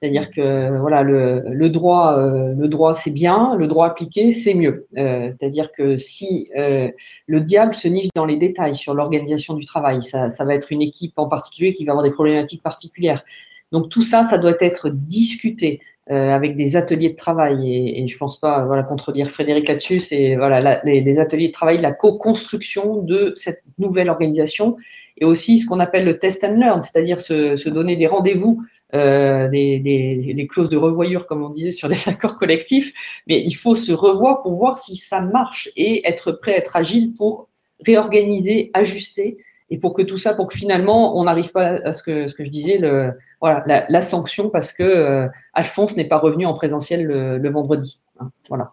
C'est-à-dire 0.00 0.30
que 0.30 0.78
voilà, 0.78 1.02
le, 1.02 1.42
le 1.48 1.70
droit, 1.70 2.18
euh, 2.18 2.52
le 2.54 2.68
droit 2.68 2.92
c'est 2.92 3.10
bien, 3.10 3.56
le 3.56 3.66
droit 3.66 3.86
appliqué 3.86 4.30
c'est 4.30 4.52
mieux. 4.52 4.86
Euh, 4.98 5.30
c'est-à-dire 5.30 5.72
que 5.72 5.96
si 5.96 6.50
euh, 6.58 6.90
le 7.26 7.40
diable 7.40 7.74
se 7.74 7.88
niche 7.88 8.08
dans 8.14 8.26
les 8.26 8.36
détails 8.36 8.74
sur 8.74 8.92
l'organisation 8.92 9.54
du 9.54 9.64
travail, 9.64 10.02
ça, 10.02 10.28
ça 10.28 10.44
va 10.44 10.54
être 10.54 10.70
une 10.70 10.82
équipe 10.82 11.14
en 11.18 11.28
particulier 11.28 11.72
qui 11.72 11.86
va 11.86 11.92
avoir 11.92 12.04
des 12.04 12.12
problématiques 12.12 12.62
particulières. 12.62 13.24
Donc 13.72 13.88
tout 13.88 14.02
ça, 14.02 14.28
ça 14.28 14.36
doit 14.36 14.56
être 14.60 14.90
discuté. 14.90 15.80
Euh, 16.12 16.30
avec 16.30 16.56
des 16.56 16.76
ateliers 16.76 17.08
de 17.08 17.16
travail. 17.16 17.68
Et, 17.68 18.00
et 18.00 18.06
je 18.06 18.16
pense 18.16 18.38
pas 18.38 18.64
voilà, 18.64 18.84
contredire 18.84 19.28
Frédéric 19.28 19.66
là-dessus, 19.66 19.98
c'est 19.98 20.36
voilà, 20.36 20.80
les, 20.84 21.18
ateliers 21.18 21.48
de 21.48 21.52
travail, 21.52 21.80
la 21.80 21.90
co-construction 21.90 23.02
de 23.02 23.32
cette 23.34 23.64
nouvelle 23.78 24.08
organisation 24.08 24.76
et 25.16 25.24
aussi 25.24 25.58
ce 25.58 25.66
qu'on 25.66 25.80
appelle 25.80 26.04
le 26.04 26.20
test 26.20 26.44
and 26.44 26.58
learn, 26.60 26.80
c'est-à-dire 26.80 27.20
se, 27.20 27.56
se, 27.56 27.68
donner 27.68 27.96
des 27.96 28.06
rendez-vous, 28.06 28.62
euh, 28.94 29.48
des, 29.48 29.80
des, 29.80 30.32
des, 30.32 30.46
clauses 30.46 30.70
de 30.70 30.76
revoyure, 30.76 31.26
comme 31.26 31.42
on 31.42 31.50
disait, 31.50 31.72
sur 31.72 31.88
des 31.88 31.98
accords 32.06 32.38
collectifs. 32.38 32.92
Mais 33.26 33.42
il 33.44 33.54
faut 33.54 33.74
se 33.74 33.90
revoir 33.90 34.42
pour 34.42 34.54
voir 34.54 34.78
si 34.78 34.94
ça 34.94 35.20
marche 35.20 35.70
et 35.76 36.06
être 36.06 36.30
prêt 36.30 36.54
à 36.54 36.58
être 36.58 36.76
agile 36.76 37.14
pour 37.14 37.48
réorganiser, 37.84 38.70
ajuster 38.74 39.38
et 39.70 39.78
pour 39.78 39.92
que 39.92 40.02
tout 40.02 40.18
ça, 40.18 40.34
pour 40.34 40.46
que 40.46 40.56
finalement, 40.56 41.18
on 41.18 41.24
n'arrive 41.24 41.50
pas 41.50 41.66
à 41.66 41.92
ce 41.92 42.04
que, 42.04 42.28
ce 42.28 42.34
que 42.36 42.44
je 42.44 42.50
disais, 42.50 42.78
le, 42.78 43.12
voilà, 43.40 43.86
la, 43.88 44.00
sanction 44.00 44.50
parce 44.50 44.72
que 44.72 44.82
euh, 44.82 45.28
Alphonse 45.52 45.96
n'est 45.96 46.08
pas 46.08 46.18
revenu 46.18 46.46
en 46.46 46.54
présentiel 46.54 47.04
le, 47.04 47.50
vendredi. 47.50 48.00
Hein, 48.18 48.30
voilà. 48.48 48.72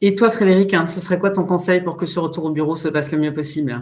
Et 0.00 0.14
toi, 0.14 0.30
Frédéric, 0.30 0.72
hein, 0.72 0.86
ce 0.86 1.00
serait 1.00 1.18
quoi 1.18 1.30
ton 1.30 1.44
conseil 1.44 1.82
pour 1.82 1.96
que 1.96 2.06
ce 2.06 2.18
retour 2.18 2.44
au 2.44 2.50
bureau 2.50 2.76
se 2.76 2.88
passe 2.88 3.10
le 3.12 3.18
mieux 3.18 3.34
possible? 3.34 3.72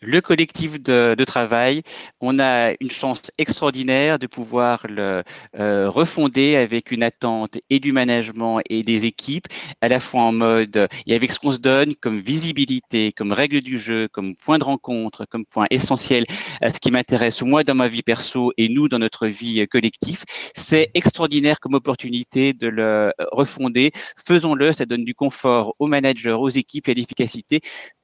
Le 0.00 0.20
collectif 0.20 0.80
de, 0.80 1.24
travail. 1.24 1.82
On 2.20 2.38
a 2.38 2.72
une 2.80 2.90
chance 2.90 3.22
extraordinaire 3.38 4.18
de 4.18 4.26
pouvoir 4.26 4.86
le 4.88 5.22
euh, 5.58 5.88
refonder 5.88 6.56
avec 6.56 6.90
une 6.90 7.02
attente 7.02 7.56
et 7.70 7.80
du 7.80 7.92
management 7.92 8.60
et 8.68 8.82
des 8.82 9.06
équipes, 9.06 9.46
à 9.80 9.88
la 9.88 10.00
fois 10.00 10.22
en 10.22 10.32
mode 10.32 10.88
et 11.06 11.14
avec 11.14 11.32
ce 11.32 11.38
qu'on 11.38 11.52
se 11.52 11.58
donne 11.58 11.96
comme 11.96 12.20
visibilité, 12.20 13.12
comme 13.12 13.32
règle 13.32 13.62
du 13.62 13.78
jeu, 13.78 14.08
comme 14.08 14.34
point 14.34 14.58
de 14.58 14.64
rencontre, 14.64 15.24
comme 15.26 15.46
point 15.46 15.66
essentiel 15.70 16.24
à 16.60 16.70
ce 16.70 16.78
qui 16.78 16.90
m'intéresse 16.90 17.42
moi 17.42 17.64
dans 17.64 17.74
ma 17.74 17.88
vie 17.88 18.02
perso 18.02 18.52
et 18.58 18.68
nous 18.68 18.88
dans 18.88 18.98
notre 18.98 19.26
vie 19.26 19.66
collective. 19.68 20.24
C'est 20.54 20.90
extraordinaire 20.94 21.60
comme 21.60 21.74
opportunité 21.74 22.52
de 22.52 22.68
le 22.68 23.12
refonder. 23.32 23.92
Faisons-le, 24.26 24.72
ça 24.72 24.84
donne 24.86 25.04
du 25.04 25.14
confort 25.14 25.74
aux 25.78 25.86
managers, 25.86 26.32
aux 26.32 26.50
équipes 26.50 26.88
et 26.88 26.92
à 26.92 26.94
l'efficacité. 26.94 27.60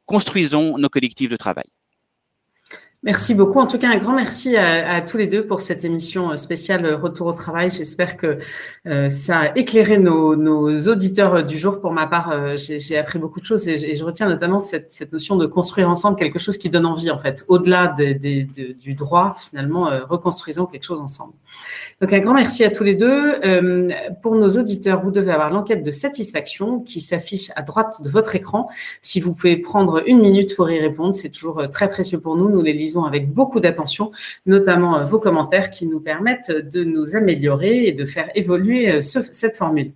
Construisons 0.07 0.79
nos 0.79 0.89
collectifs 0.89 1.31
de 1.31 1.37
travail. 1.37 1.80
Merci 3.03 3.33
beaucoup. 3.33 3.59
En 3.59 3.67
tout 3.67 3.79
cas, 3.79 3.89
un 3.89 3.97
grand 3.97 4.15
merci 4.15 4.59
à, 4.59 5.01
tous 5.01 5.17
les 5.17 5.27
deux 5.27 5.47
pour 5.47 5.63
cette 5.63 5.87
émission 5.87 6.37
spéciale 6.37 6.85
Retour 6.97 7.29
au 7.29 7.33
travail. 7.33 7.71
J'espère 7.71 8.19
que 8.19 8.37
euh, 8.87 9.09
ça 9.09 9.39
a 9.39 9.57
éclairé 9.57 9.99
nos, 9.99 10.87
auditeurs 10.87 11.43
du 11.43 11.59
jour. 11.59 11.81
Pour 11.81 11.93
ma 11.93 12.07
part, 12.07 12.31
euh, 12.31 12.57
j'ai 12.59 12.99
appris 12.99 13.19
beaucoup 13.19 13.41
de 13.41 13.47
choses 13.47 13.67
et, 13.69 13.95
je 13.95 14.05
retiens 14.05 14.29
notamment 14.29 14.61
cette, 14.61 15.11
notion 15.13 15.37
de 15.37 15.47
construire 15.47 15.89
ensemble 15.89 16.19
quelque 16.19 16.39
chose 16.39 16.59
qui 16.59 16.69
donne 16.69 16.85
envie, 16.85 17.11
en 17.11 17.19
fait. 17.19 17.43
Au-delà 17.49 17.95
du 17.97 18.95
droit, 18.95 19.35
finalement, 19.41 19.89
euh, 19.89 20.01
reconstruisons 20.05 20.67
quelque 20.67 20.85
chose 20.85 21.01
ensemble. 21.01 21.33
Donc, 22.03 22.13
un 22.13 22.19
grand 22.19 22.35
merci 22.35 22.65
à 22.65 22.71
tous 22.71 22.85
les 22.85 22.97
deux. 22.97 23.41
pour 24.21 24.35
nos 24.35 24.51
auditeurs, 24.59 25.01
vous 25.01 25.11
devez 25.11 25.33
avoir 25.33 25.49
l'enquête 25.49 25.83
de 25.83 25.91
satisfaction 25.91 26.81
qui 26.81 27.01
s'affiche 27.01 27.51
à 27.57 27.63
droite 27.63 28.03
de 28.03 28.11
votre 28.11 28.37
écran. 28.37 28.69
Si 29.01 29.21
vous 29.21 29.33
pouvez 29.33 29.57
prendre 29.57 30.03
une 30.07 30.21
minute 30.21 30.55
pour 30.55 30.71
y 30.71 30.79
répondre, 30.79 31.15
c'est 31.15 31.31
toujours 31.31 31.67
très 31.71 31.89
précieux 31.89 32.21
pour 32.21 32.37
nous. 32.37 32.51
Nous 32.51 32.61
les 32.61 32.75
lisons 32.75 32.90
avec 32.99 33.33
beaucoup 33.33 33.61
d'attention, 33.61 34.13
notamment 34.47 34.99
euh, 34.99 35.05
vos 35.05 35.19
commentaires 35.19 35.71
qui 35.71 35.87
nous 35.87 36.01
permettent 36.01 36.51
de 36.51 36.85
nous 36.85 37.17
améliorer 37.17 37.87
et 37.87 37.93
de 37.93 38.05
faire 38.05 38.31
évoluer 38.35 38.91
euh, 38.91 39.01
cette 39.01 39.57
formule. 39.57 39.93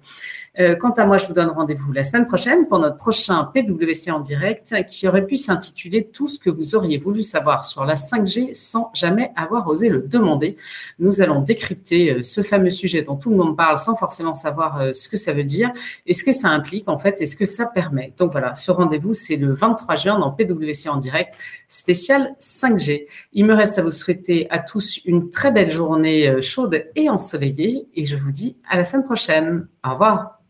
Euh, 0.60 0.76
quant 0.76 0.92
à 0.92 1.04
moi, 1.04 1.18
je 1.18 1.26
vous 1.26 1.32
donne 1.32 1.48
rendez-vous 1.48 1.90
la 1.92 2.04
semaine 2.04 2.26
prochaine 2.26 2.68
pour 2.68 2.78
notre 2.78 2.96
prochain 2.96 3.50
PWC 3.52 4.12
en 4.12 4.20
direct 4.20 4.72
qui 4.86 5.08
aurait 5.08 5.26
pu 5.26 5.36
s'intituler 5.36 6.04
Tout 6.04 6.28
ce 6.28 6.38
que 6.38 6.48
vous 6.48 6.76
auriez 6.76 6.98
voulu 6.98 7.24
savoir 7.24 7.64
sur 7.64 7.84
la 7.84 7.96
5G 7.96 8.54
sans 8.54 8.90
jamais 8.94 9.32
avoir 9.34 9.66
osé 9.66 9.88
le 9.88 10.02
demander. 10.02 10.56
Nous 11.00 11.20
allons 11.20 11.40
décrypter 11.40 12.12
euh, 12.12 12.22
ce 12.22 12.42
fameux 12.42 12.70
sujet 12.70 13.02
dont 13.02 13.16
tout 13.16 13.30
le 13.30 13.36
monde 13.36 13.56
parle 13.56 13.80
sans 13.80 13.96
forcément 13.96 14.34
savoir 14.34 14.80
euh, 14.80 14.92
ce 14.92 15.08
que 15.08 15.16
ça 15.16 15.32
veut 15.32 15.42
dire 15.42 15.72
et 16.06 16.14
ce 16.14 16.22
que 16.22 16.32
ça 16.32 16.48
implique 16.50 16.88
en 16.88 16.98
fait 16.98 17.20
et 17.20 17.26
ce 17.26 17.34
que 17.34 17.46
ça 17.46 17.66
permet. 17.66 18.12
Donc 18.16 18.30
voilà, 18.30 18.54
ce 18.54 18.70
rendez-vous, 18.70 19.12
c'est 19.12 19.36
le 19.36 19.52
23 19.52 19.96
juin 19.96 20.18
dans 20.20 20.30
PWC 20.30 20.88
en 20.88 20.98
direct 20.98 21.34
spécial 21.68 22.36
5G. 22.40 23.06
Il 23.32 23.44
me 23.44 23.54
reste 23.54 23.78
à 23.80 23.82
vous 23.82 23.90
souhaiter 23.90 24.46
à 24.50 24.60
tous 24.60 25.00
une 25.04 25.30
très 25.30 25.50
belle 25.50 25.72
journée 25.72 26.40
chaude 26.42 26.86
et 26.94 27.10
ensoleillée 27.10 27.88
et 27.94 28.04
je 28.04 28.14
vous 28.14 28.30
dis 28.30 28.56
à 28.68 28.76
la 28.76 28.84
semaine 28.84 29.04
prochaine. 29.04 29.66
Au 29.84 29.92
revoir. 29.92 30.43